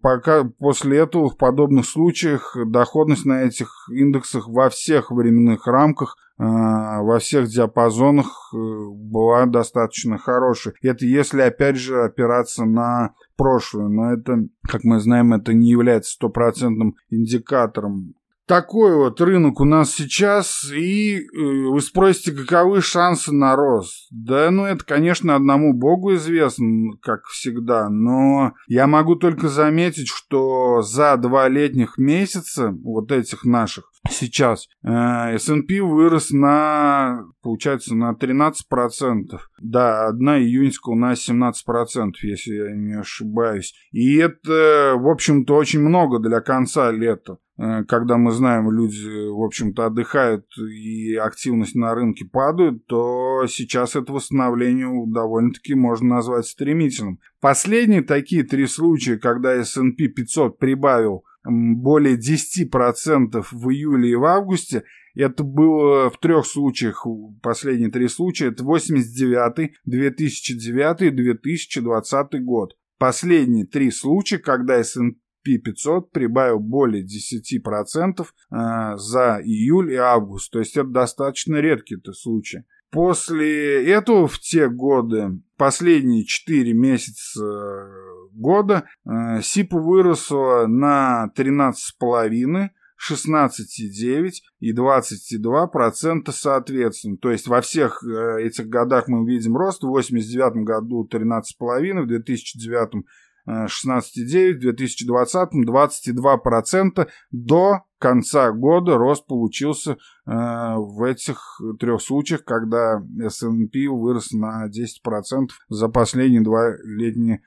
[0.03, 7.03] пока после этого в подобных случаях доходность на этих индексах во всех временных рамках а,
[7.03, 10.73] во всех диапазонах э, была достаточно хорошей.
[10.83, 13.89] Это если, опять же, опираться на прошлое.
[13.89, 18.15] Но это, как мы знаем, это не является стопроцентным индикатором
[18.47, 24.09] такой вот рынок у нас сейчас, и э, вы спросите, каковы шансы на рост?
[24.11, 30.83] Да, ну это, конечно, одному богу известно, как всегда, но я могу только заметить, что
[30.83, 39.49] за два летних месяца, вот этих наших, сейчас, э, S&P вырос на, получается, на 13%.
[39.61, 43.75] Да, одна июньская у нас 17%, если я не ошибаюсь.
[43.93, 47.39] И это, в общем-то, очень много для конца лета.
[47.59, 53.95] Э, когда мы знаем, люди, в общем-то, отдыхают и активность на рынке падает, то сейчас
[53.95, 57.21] это восстановление довольно-таки можно назвать стремительным.
[57.41, 64.85] Последние такие три случая, когда S&P 500 прибавил более 10% в июле и в августе,
[65.15, 67.07] это было в трех случаях,
[67.43, 72.77] последние три случая, это 89, 2009 и 2020 год.
[72.99, 80.53] Последние три случая, когда S&P P500 прибавил более 10% э, за июль и август.
[80.53, 82.65] То есть это достаточно редкий это случай.
[82.93, 87.89] После этого в те годы, последние 4 месяца э,
[88.35, 92.69] года, э, СИП выросла на 13,5%,
[93.11, 97.17] 16,9 и 22% соответственно.
[97.17, 99.83] То есть во всех этих годах мы видим рост.
[99.83, 103.05] В 89 году 13,5, в 2009
[103.49, 113.01] 16,9, в 2020 22% до конца года рост получился э, в этих трех случаях, когда
[113.25, 117.43] S&P вырос на 10% за последние два летние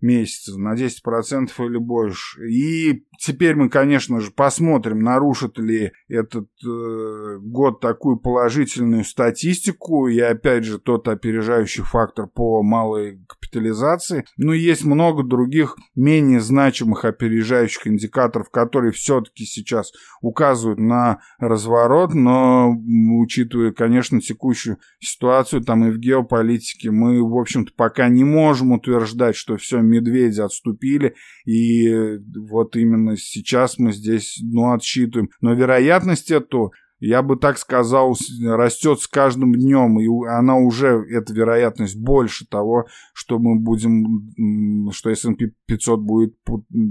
[0.00, 2.48] месяца на 10% или больше.
[2.48, 10.18] И теперь мы, конечно же, посмотрим, нарушит ли этот э, год такую положительную статистику и,
[10.20, 14.24] опять же, тот опережающий фактор по малой капитализации.
[14.36, 22.74] Но есть много других менее значимых опережающих индикаторов, которые все-таки сейчас указывают на разворот, но
[23.20, 29.36] учитывая, конечно, текущую ситуацию там и в геополитике, мы, в общем-то, пока не можем утверждать,
[29.36, 31.14] что все медведи отступили,
[31.44, 32.18] и
[32.48, 35.30] вот именно сейчас мы здесь, ну, отсчитываем.
[35.40, 38.14] Но вероятность эту я бы так сказал,
[38.44, 45.10] растет с каждым днем, и она уже, эта вероятность больше того, что мы будем, что
[45.10, 46.36] S&P 500 будет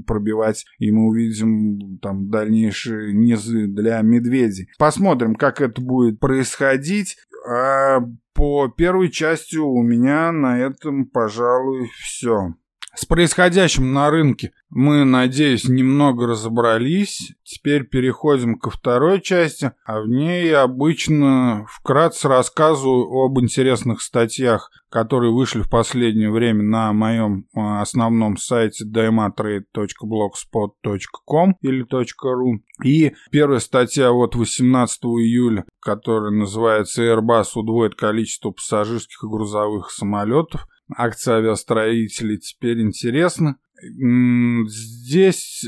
[0.07, 4.69] пробивать, и мы увидим там дальнейшие низы для медведей.
[4.79, 7.15] Посмотрим, как это будет происходить.
[7.47, 8.01] А
[8.33, 12.55] по первой части у меня на этом, пожалуй, все.
[12.95, 17.33] С происходящим на рынке мы, надеюсь, немного разобрались.
[17.43, 25.31] Теперь переходим ко второй части, а в ней обычно вкратце рассказываю об интересных статьях, которые
[25.31, 32.59] вышли в последнее время на моем а, основном сайте dmatrade.blogspot.com или .ru.
[32.83, 40.67] И первая статья от 18 июля, которая называется «Airbus удвоит количество пассажирских и грузовых самолетов»,
[40.95, 43.55] акции авиастроителей теперь интересны.
[43.81, 45.65] Здесь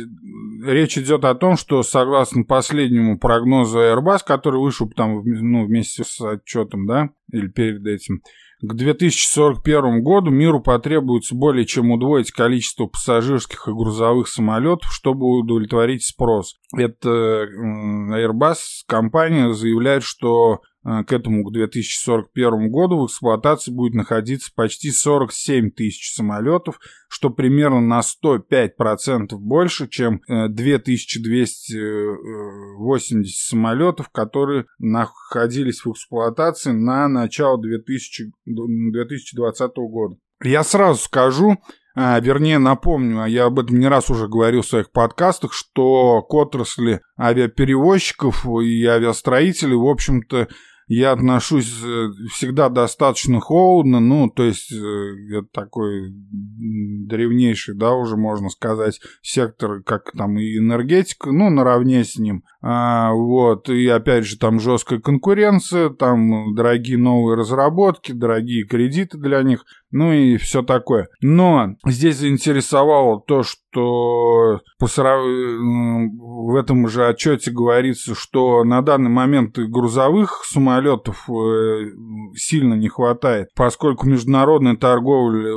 [0.65, 6.19] речь идет о том, что согласно последнему прогнозу Airbus, который вышел там ну, вместе с
[6.19, 8.21] отчетом, да, или перед этим,
[8.61, 16.03] к 2041 году миру потребуется более чем удвоить количество пассажирских и грузовых самолетов, чтобы удовлетворить
[16.03, 16.57] спрос.
[16.77, 24.89] Это Airbus компания заявляет, что к этому, к 2041 году в эксплуатации будет находиться почти
[24.91, 35.91] 47 тысяч самолетов, что примерно на 105% больше, чем 2280 э, самолетов, которые находились в
[35.91, 40.15] эксплуатации на начало 2000, 2020 года.
[40.43, 41.57] Я сразу скажу,
[41.93, 46.21] а, вернее, напомню, а я об этом не раз уже говорил в своих подкастах, что
[46.21, 50.47] к отрасли авиаперевозчиков и авиастроителей, в общем-то,
[50.93, 58.49] я отношусь э, всегда достаточно холодно, ну, то есть это такой древнейший, да, уже можно
[58.49, 62.43] сказать, сектор, как там и энергетика, ну, наравне с ним.
[62.61, 69.41] А, вот, и опять же, там жесткая конкуренция, там дорогие новые разработки, дорогие кредиты для
[69.43, 71.07] них, ну и все такое.
[71.21, 75.23] Но здесь заинтересовало то, что по срав...
[75.23, 81.91] в этом же отчете говорится, что на данный момент грузовых самолетов э,
[82.35, 85.55] сильно не хватает, поскольку международная торговля,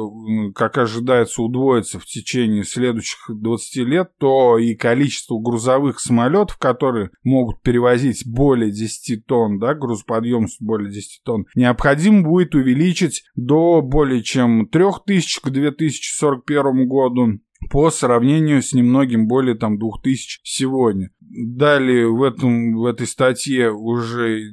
[0.54, 7.62] как ожидается, удвоится в течение следующих 20 лет, то и количество грузовых самолетов, которые могут
[7.62, 14.66] перевозить более 10 тонн, да, грузоподъемность более 10 тонн, необходимо будет увеличить до более чем
[14.66, 21.10] 3000 к 2041 году по сравнению с немногим более там 2000 сегодня.
[21.20, 24.50] Далее в, этом, в этой статье уже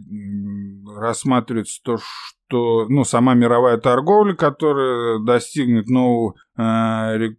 [0.97, 7.30] рассматривается то, что ну, сама мировая торговля, которая достигнет нового, э,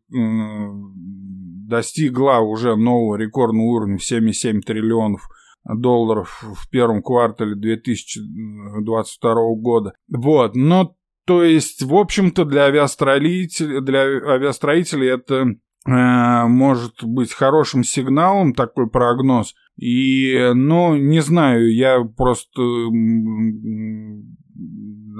[1.68, 5.22] достигла уже нового рекордного уровня в 7,7 триллионов
[5.64, 9.94] долларов в первом квартале 2022 года.
[10.08, 15.54] Вот, но то есть, в общем-то, для авиастроителей, для авиастроителей это
[15.86, 19.54] э, может быть хорошим сигналом, такой прогноз.
[19.76, 22.60] И, ну, не знаю, я просто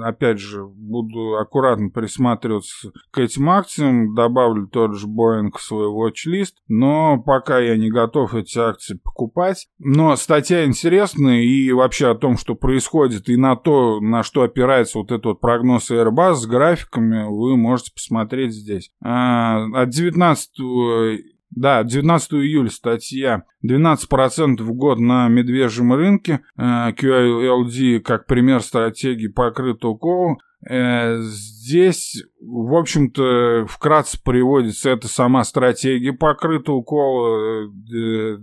[0.07, 6.55] опять же, буду аккуратно присматриваться к этим акциям, добавлю тот же Boeing в свой watch-лист,
[6.67, 9.67] но пока я не готов эти акции покупать.
[9.79, 14.97] Но статья интересная и вообще о том, что происходит, и на то, на что опирается
[14.99, 18.91] вот этот вот прогноз Airbus с графиками, вы можете посмотреть здесь.
[19.03, 23.43] А, от 19 да, 19 июля статья.
[23.65, 26.41] 12% в год на медвежьем рынке.
[26.57, 30.37] Э, QLD как пример стратегии покрытого кова.
[30.67, 38.37] Э, здесь, в общем-то, вкратце приводится эта сама стратегия покрытого кола, э,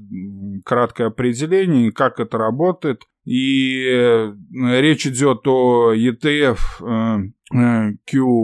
[0.65, 3.03] краткое определение, как это работает.
[3.25, 6.59] И речь идет о ETF
[7.53, 8.39] QYLD,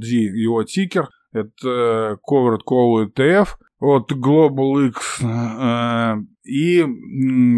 [0.00, 1.08] его тикер–
[1.40, 3.48] это Covered Call ETF
[3.80, 5.20] от Global X.
[5.22, 6.84] Э, и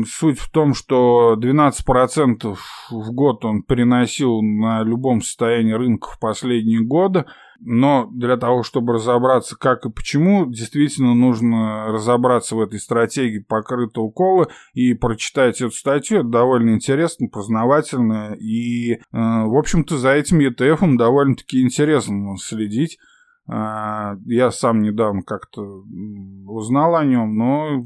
[0.07, 2.57] суть в том, что 12%
[2.91, 7.25] в год он приносил на любом состоянии рынка в последние годы.
[7.63, 14.11] Но для того, чтобы разобраться, как и почему, действительно нужно разобраться в этой стратегии покрытого
[14.11, 16.21] кола и прочитать эту статью.
[16.21, 18.35] Это довольно интересно, познавательно.
[18.41, 22.99] И, э, в общем-то, за этим ETF довольно-таки интересно следить.
[23.53, 25.83] А, я сам недавно как-то
[26.47, 27.83] узнал о нем, но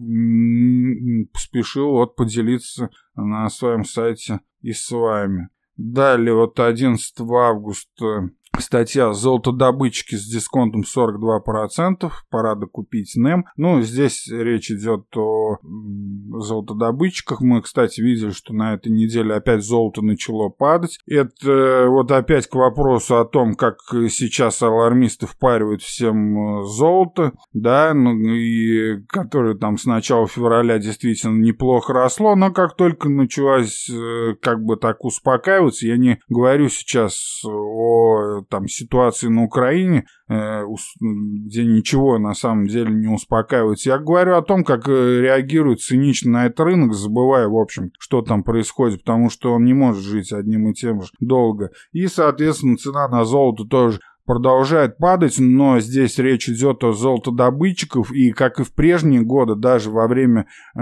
[1.38, 5.48] спешил вот поделиться на своем сайте и с вами.
[5.78, 8.28] Далее, вот 11 августа
[8.58, 13.44] статья «Золотодобытчики с дисконтом 42%, пора докупить НЭМ».
[13.56, 17.40] Ну, здесь речь идет о золотодобытчиках.
[17.40, 20.98] Мы, кстати, видели, что на этой неделе опять золото начало падать.
[21.06, 23.78] Это э, вот опять к вопросу о том, как
[24.08, 31.38] сейчас алармисты впаривают всем э, золото, да, ну, и которое там с начала февраля действительно
[31.40, 37.42] неплохо росло, но как только началось э, как бы так успокаиваться, я не говорю сейчас
[37.44, 40.62] о там ситуации на Украине, э,
[41.00, 43.90] где ничего на самом деле не успокаивается.
[43.90, 48.22] Я говорю о том, как э, реагирует цинично на этот рынок, забывая, в общем, что
[48.22, 51.70] там происходит, потому что он не может жить одним и тем же долго.
[51.92, 58.32] И, соответственно, цена на золото тоже продолжает падать, но здесь речь идет о золотодобытчиков, и
[58.32, 60.80] как и в прежние годы, даже во время э,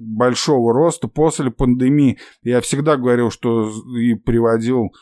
[0.00, 4.92] большого роста после пандемии, я всегда говорил, что и приводил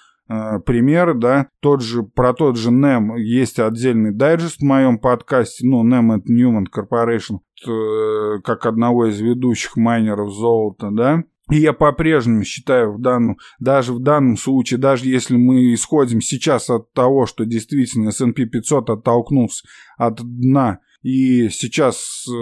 [0.65, 5.87] пример, да, тот же, про тот же NEM есть отдельный дайджест в моем подкасте, ну,
[5.87, 12.45] NEM это Newman Corporation, э, как одного из ведущих майнеров золота, да, и я по-прежнему
[12.45, 17.45] считаю, в данном, даже в данном случае, даже если мы исходим сейчас от того, что
[17.45, 19.67] действительно S&P 500 оттолкнулся
[19.99, 22.33] от дна и сейчас э,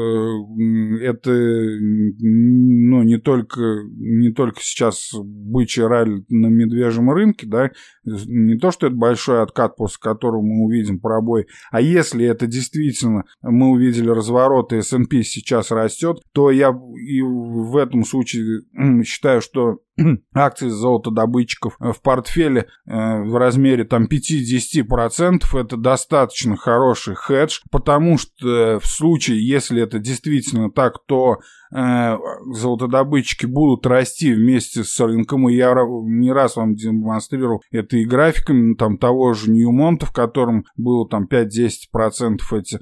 [1.03, 3.61] это ну, не только,
[3.97, 7.71] не только сейчас бычий ралли на медвежьем рынке, да,
[8.05, 13.25] не то, что это большой откат, после которого мы увидим пробой, а если это действительно
[13.43, 18.63] мы увидели разворот и S&P сейчас растет, то я и в этом случае
[19.05, 19.79] считаю, что
[20.35, 28.79] акции золотодобытчиков в портфеле э, в размере там 5-10% это достаточно хороший хедж, потому что
[28.81, 31.39] в случае, если это действительно так, то
[31.75, 32.17] э,
[32.53, 35.75] золотодобытчики будут расти вместе с рынком, и я
[36.05, 41.27] не раз вам демонстрировал это и графиками там того же Ньюмонта, в котором было там
[41.31, 42.79] 5-10% эти э,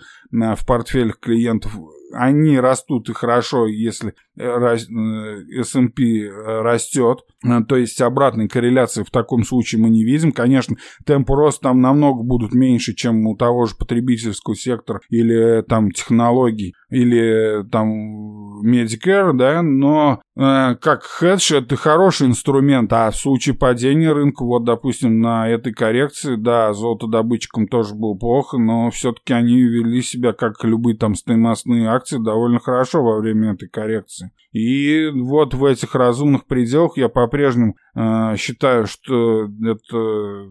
[0.54, 1.72] в портфелях клиентов
[2.12, 6.30] они растут и хорошо, если э, э, S&P
[6.62, 10.32] растет, то есть обратной корреляции в таком случае мы не видим.
[10.32, 10.76] Конечно,
[11.06, 16.74] темпы роста там намного будут меньше, чем у того же потребительского сектора или там технологий,
[16.90, 24.12] или там Medicare, да, но э, как хедж это хороший инструмент, а в случае падения
[24.12, 30.02] рынка, вот, допустим, на этой коррекции, да, золотодобытчикам тоже было плохо, но все-таки они вели
[30.02, 34.32] себя, как любые там стоимостные акции, довольно хорошо во время этой коррекции.
[34.52, 40.50] И вот в этих разумных пределах я по-прежнему э, считаю, что это,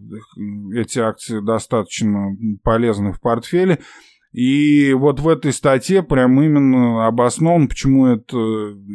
[0.80, 3.80] эти акции достаточно полезны в портфеле.
[4.34, 8.38] И вот в этой статье прям именно обоснован, почему это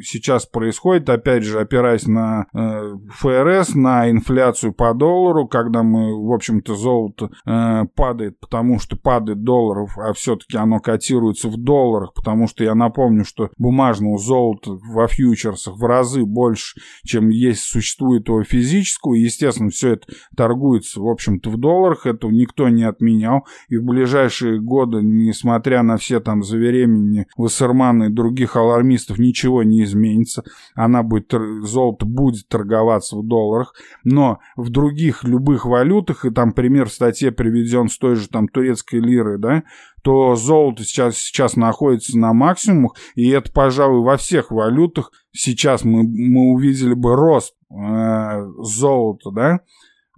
[0.03, 6.33] сейчас происходит, опять же, опираясь на э, ФРС, на инфляцию по доллару, когда мы, в
[6.33, 12.47] общем-то, золото э, падает, потому что падает долларов, а все-таки оно котируется в долларах, потому
[12.47, 18.43] что я напомню, что бумажного золота во фьючерсах в разы больше, чем есть существует у
[18.45, 20.07] физического, естественно, все это
[20.37, 25.97] торгуется, в общем-то, в долларах, этого никто не отменял, и в ближайшие годы несмотря на
[25.97, 30.45] все там заверения Вассермана и других алармистов, ничего не изменится.
[30.75, 36.89] Она будет, золото будет торговаться в долларах, но в других любых валютах, и там пример
[36.89, 39.63] в статье приведен с той же там турецкой лиры, да,
[40.03, 46.03] то золото сейчас, сейчас находится на максимумах, и это, пожалуй, во всех валютах сейчас мы,
[46.03, 49.61] мы увидели бы рост э, золота, да, э,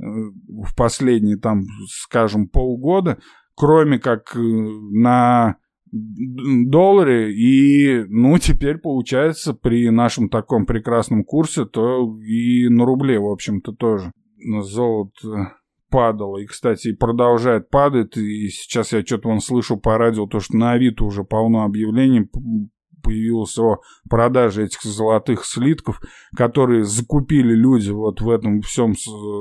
[0.01, 3.19] в последние, там, скажем, полгода,
[3.55, 5.57] кроме как э, на
[5.93, 13.31] долларе, и, ну, теперь получается при нашем таком прекрасном курсе, то и на рубле, в
[13.31, 14.13] общем-то, тоже
[14.61, 15.53] золото
[15.95, 16.39] падало.
[16.39, 18.17] И, кстати, продолжает падать.
[18.17, 22.29] И сейчас я что-то вон слышу по радио, то, что на Авито уже полно объявлений
[23.05, 26.01] появилось о продаже этих золотых слитков,
[26.35, 28.95] которые закупили люди вот в этом всем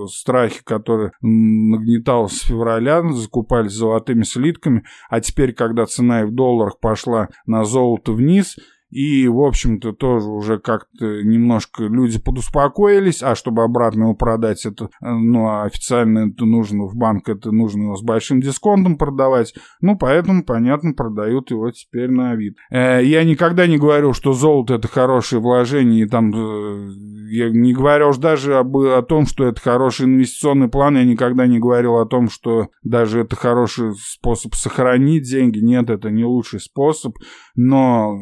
[0.08, 6.80] страхе, который нагнетал с февраля, закупались золотыми слитками, а теперь, когда цена и в долларах
[6.80, 8.58] пошла на золото вниз–
[8.94, 14.90] и, в общем-то, тоже уже как-то немножко люди подуспокоились, а чтобы обратно его продать, это,
[15.02, 19.56] ну, а официально это нужно в банк, это нужно его с большим дисконтом продавать.
[19.82, 22.58] Ну, поэтому, понятно, продают его теперь на вид.
[22.70, 26.90] Э, я никогда не говорю, что золото это хорошее вложение, и там, э,
[27.32, 31.48] я не говоря уж даже об, о том, что это хороший инвестиционный план, я никогда
[31.48, 35.58] не говорил о том, что даже это хороший способ сохранить деньги.
[35.58, 37.18] Нет, это не лучший способ,
[37.56, 38.16] но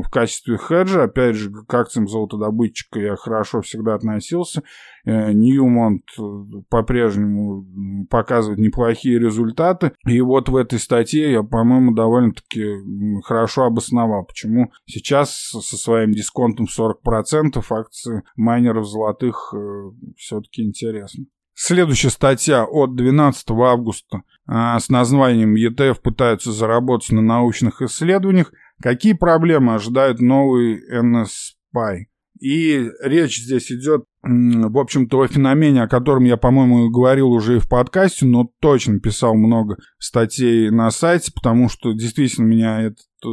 [0.00, 4.62] в качестве хеджа, опять же, к акциям золотодобытчика я хорошо всегда относился.
[5.04, 6.22] Э, Ньюмонт э,
[6.68, 9.92] по-прежнему показывает неплохие результаты.
[10.06, 16.66] И вот в этой статье я, по-моему, довольно-таки хорошо обосновал, почему сейчас со своим дисконтом
[16.66, 21.26] 40% акции майнеров золотых э, все-таки интересны.
[21.54, 28.52] Следующая статья от 12 августа с названием «ETF пытаются заработать на научных исследованиях.
[28.80, 32.06] Какие проблемы ожидают новый NSPI?»
[32.42, 37.60] И речь здесь идет, в общем-то, о феномене, о котором я, по-моему, говорил уже и
[37.60, 43.28] в подкасте, но точно писал много статей на сайте, потому что действительно меня этот э,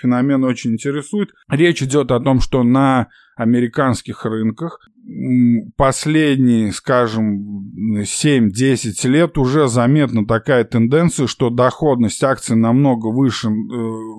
[0.00, 1.32] феномен очень интересует.
[1.50, 4.80] Речь идет о том, что на американских рынках
[5.76, 7.70] последние, скажем,
[8.02, 13.50] 7-10 лет уже заметна такая тенденция, что доходность акций намного выше э,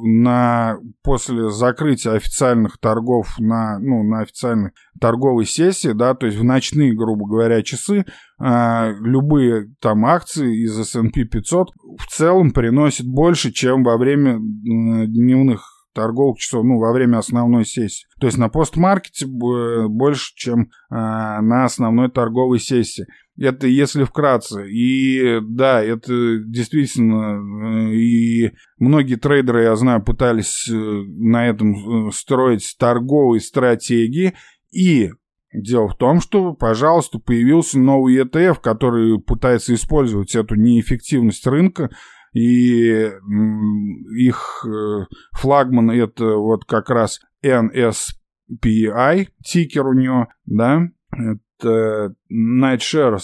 [0.06, 6.44] на, после закрытия официальных торгов на, ну, на официальной торговой сессии, да, то есть в
[6.44, 8.06] ночные, грубо говоря, часы,
[8.40, 15.77] э, любые там акции из S&P 500 в целом приносят больше, чем во время дневных
[15.98, 18.06] торговых часов, ну, во время основной сессии.
[18.20, 23.08] То есть на постмаркете больше, чем э, на основной торговой сессии.
[23.40, 24.70] Это если вкратце.
[24.70, 32.76] И да, это действительно, э, и многие трейдеры, я знаю, пытались э, на этом строить
[32.78, 34.34] торговые стратегии.
[34.72, 35.10] И
[35.54, 41.90] Дело в том, что, пожалуйста, появился новый ETF, который пытается использовать эту неэффективность рынка
[42.38, 43.12] и
[44.16, 53.24] их э, флагман это вот как раз NSPI, тикер у него, да, это Nightshares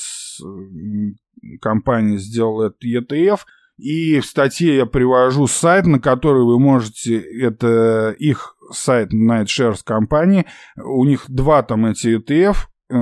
[1.62, 3.42] компания сделала этот ETF,
[3.78, 10.46] и в статье я привожу сайт, на который вы можете, это их сайт Nightshares компании,
[10.78, 12.96] у них два там эти ETF, Э,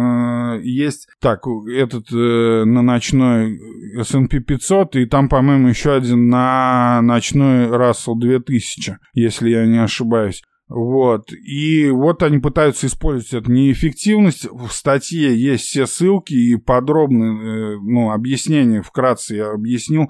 [0.59, 3.59] есть, так, этот э, на ночной
[3.99, 10.43] S&P 500, и там, по-моему, еще один на ночной Russell 2000, если я не ошибаюсь.
[10.67, 11.33] Вот.
[11.33, 14.47] И вот они пытаются использовать эту неэффективность.
[14.49, 18.81] В статье есть все ссылки и подробные э, ну, объяснения.
[18.81, 20.09] Вкратце я объяснил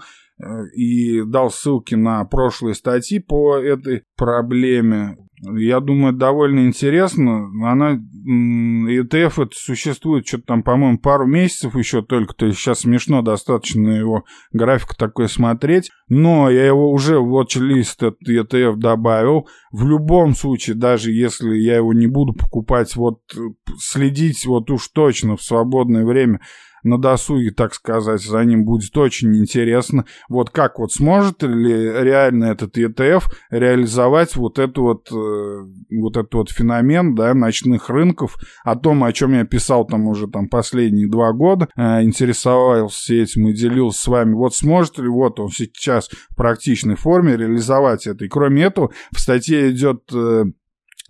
[0.76, 5.18] и дал ссылки на прошлые статьи по этой проблеме.
[5.44, 7.50] Я думаю, довольно интересно.
[7.68, 12.36] Она, ETF это существует что-то там, по-моему, пару месяцев еще только.
[12.36, 15.90] То есть сейчас смешно достаточно его график такой смотреть.
[16.08, 19.48] Но я его уже в watch-лист этот ETF добавил.
[19.72, 23.22] В любом случае, даже если я его не буду покупать, вот
[23.80, 26.42] следить вот уж точно в свободное время
[26.84, 30.06] на досуге, так сказать, за ним будет очень интересно.
[30.30, 36.34] Вот как вот сможет ли реально этот ETF реализовать вот эту вот, э, вот этот
[36.34, 41.08] вот феномен, да, ночных рынков, о том, о чем я писал там уже там последние
[41.08, 44.34] два года, э, интересовался этим и делился с вами.
[44.34, 48.26] Вот сможет ли вот он сейчас в практичной форме реализовать это.
[48.26, 50.46] И кроме этого, в статье идет э,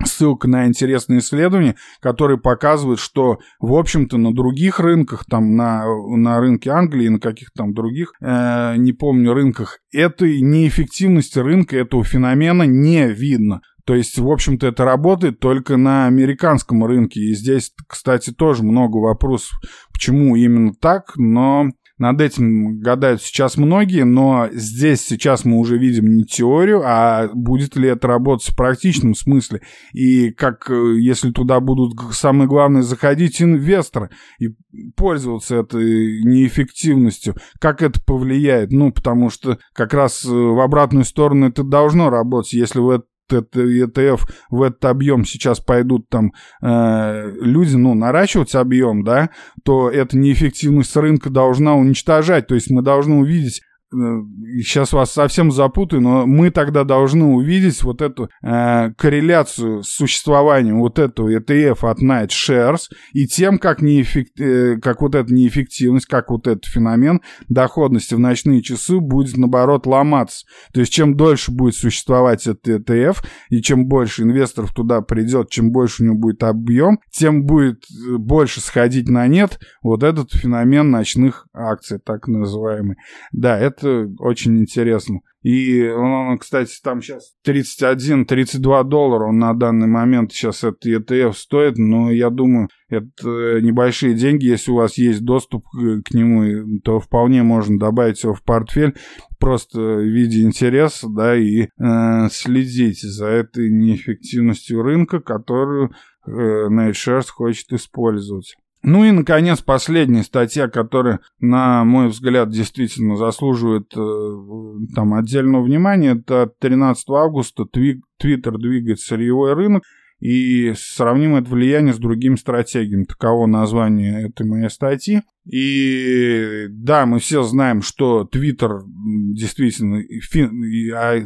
[0.05, 6.39] ссылка на интересные исследования, которые показывают, что, в общем-то, на других рынках, там, на, на
[6.39, 12.63] рынке Англии, на каких-то там других, э, не помню, рынках, этой неэффективности рынка, этого феномена
[12.63, 13.61] не видно.
[13.85, 17.19] То есть, в общем-то, это работает только на американском рынке.
[17.19, 19.59] И здесь, кстати, тоже много вопросов,
[19.91, 21.65] почему именно так, но
[22.01, 27.75] над этим гадают сейчас многие, но здесь сейчас мы уже видим не теорию, а будет
[27.75, 29.61] ли это работать в практичном смысле.
[29.93, 34.47] И как, э, если туда будут, самое главное, заходить инвесторы и
[34.95, 38.71] пользоваться этой неэффективностью, как это повлияет?
[38.71, 42.53] Ну, потому что как раз э, в обратную сторону это должно работать.
[42.53, 43.03] Если вы
[43.33, 49.29] этот ETF в этот объем сейчас пойдут там э, люди, ну, наращивать объем, да,
[49.63, 52.47] то эта неэффективность рынка должна уничтожать.
[52.47, 53.61] То есть мы должны увидеть
[53.91, 60.79] сейчас вас совсем запутаю, но мы тогда должны увидеть вот эту э, корреляцию с существованием
[60.79, 66.05] вот этого ETF от Night Shares и тем, как, неэффект, э, как вот эта неэффективность,
[66.05, 70.45] как вот этот феномен доходности в ночные часы будет, наоборот, ломаться.
[70.73, 73.17] То есть, чем дольше будет существовать этот ETF,
[73.49, 78.15] и чем больше инвесторов туда придет, чем больше у него будет объем, тем будет э,
[78.17, 82.95] больше сходить на нет вот этот феномен ночных акций, так называемый.
[83.31, 85.21] Да, это это очень интересно.
[85.41, 91.77] И он, кстати, там сейчас 31-32 доллара он на данный момент сейчас этот ETF стоит,
[91.77, 97.41] но я думаю, это небольшие деньги, если у вас есть доступ к нему, то вполне
[97.41, 98.95] можно добавить его в портфель
[99.39, 105.91] просто в виде интереса, да, и э, следить за этой неэффективностью рынка, которую
[106.27, 106.29] э,
[106.69, 108.55] Nightshares хочет использовать.
[108.83, 116.17] Ну и, наконец, последняя статья, которая, на мой взгляд, действительно заслуживает э, там отдельного внимания,
[116.19, 119.83] это 13 августа Твиттер двигает сырьевой рынок,
[120.21, 123.05] и сравним это влияние с другими стратегиями.
[123.05, 125.23] Таково название этой моей статьи.
[125.51, 130.63] И да, мы все знаем, что Твиттер действительно, фин,
[130.95, 131.19] а,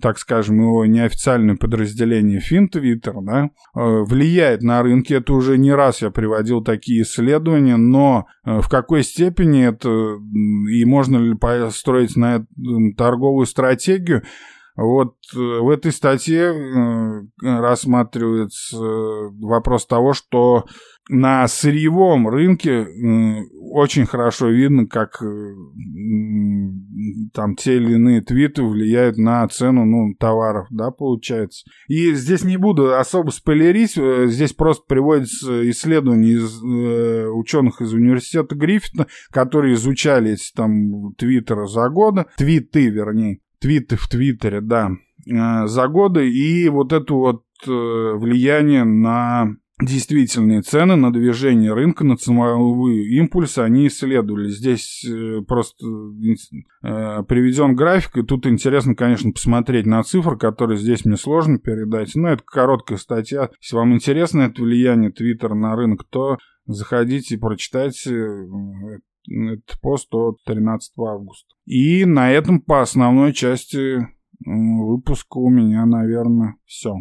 [0.00, 5.14] так скажем, его неофициальное подразделение Финтвиттер, да, э, влияет на рынки.
[5.14, 9.88] Это уже не раз я приводил такие исследования, но э, в какой степени это
[10.70, 12.46] и можно ли построить на это
[12.96, 14.22] торговую стратегию,
[14.76, 20.66] вот э, в этой статье э, рассматривается э, вопрос того, что
[21.08, 22.84] на сырьевом рынке
[23.70, 25.22] очень хорошо видно, как
[27.32, 31.64] там те или иные твиты влияют на цену ну, товаров, да, получается.
[31.86, 39.06] И здесь не буду особо спойлерить, здесь просто приводится исследование из ученых из университета Гриффита,
[39.30, 44.90] которые изучали эти там твиттеры за годы, твиты, вернее, твиты в Твиттере, да,
[45.26, 52.02] э, за годы, и вот это вот э, влияние на действительные цены, на движение рынка,
[52.02, 54.48] на ценовые импульсы, они исследовали.
[54.48, 55.84] Здесь э, просто
[56.82, 62.14] приведен график, и тут интересно, конечно, посмотреть на цифры, которые здесь мне сложно передать.
[62.14, 63.50] Но это короткая статья.
[63.60, 68.12] Если вам интересно это влияние Твиттера на рынок, то заходите и прочитайте
[69.28, 71.54] этот пост от 13 августа.
[71.64, 74.06] И на этом по основной части
[74.44, 76.94] выпуска у меня, наверное, все.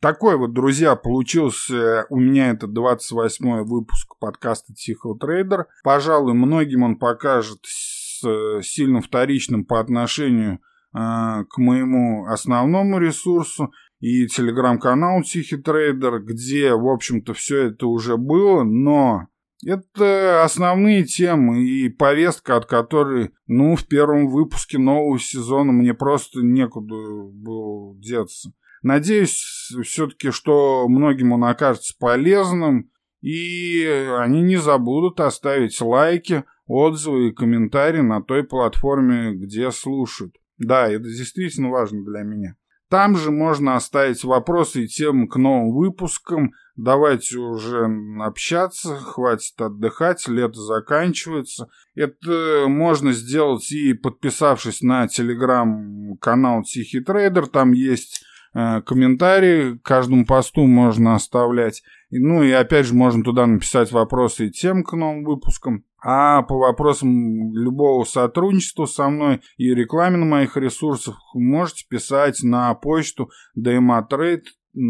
[0.00, 5.66] Такой вот, друзья, получился у меня это 28 выпуск подкаста Тихого Трейдер.
[5.82, 10.58] Пожалуй, многим он покажет сильно вторичным по отношению э,
[10.92, 18.62] к моему основному ресурсу и телеграм-канал Тихий Трейдер, где, в общем-то, все это уже было,
[18.62, 19.28] но
[19.64, 26.40] это основные темы и повестка, от которой, ну, в первом выпуске нового сезона мне просто
[26.40, 28.52] некуда было деться.
[28.82, 32.90] Надеюсь все-таки, что многим он окажется полезным,
[33.22, 33.84] и
[34.18, 40.36] они не забудут оставить лайки, отзывы и комментарии на той платформе, где слушают.
[40.58, 42.56] Да, это действительно важно для меня.
[42.88, 46.52] Там же можно оставить вопросы и темы к новым выпускам.
[46.76, 47.88] Давайте уже
[48.20, 51.68] общаться, хватит отдыхать, лето заканчивается.
[51.96, 57.48] Это можно сделать и подписавшись на телеграм-канал Тихий Трейдер.
[57.48, 58.22] Там есть
[58.56, 61.82] э, комментарии, каждому посту можно оставлять.
[62.10, 65.84] Ну и опять же можно туда написать вопросы и тем к новым выпускам.
[66.02, 72.72] А по вопросам любого сотрудничества со мной и рекламе на моих ресурсах можете писать на
[72.74, 74.44] почту dmatrade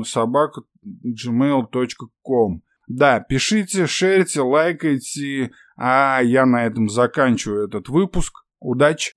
[0.05, 2.63] собака gmail.com.
[2.89, 8.45] Да, пишите, шерите, лайкайте, а я на этом заканчиваю этот выпуск.
[8.61, 9.16] Удачи!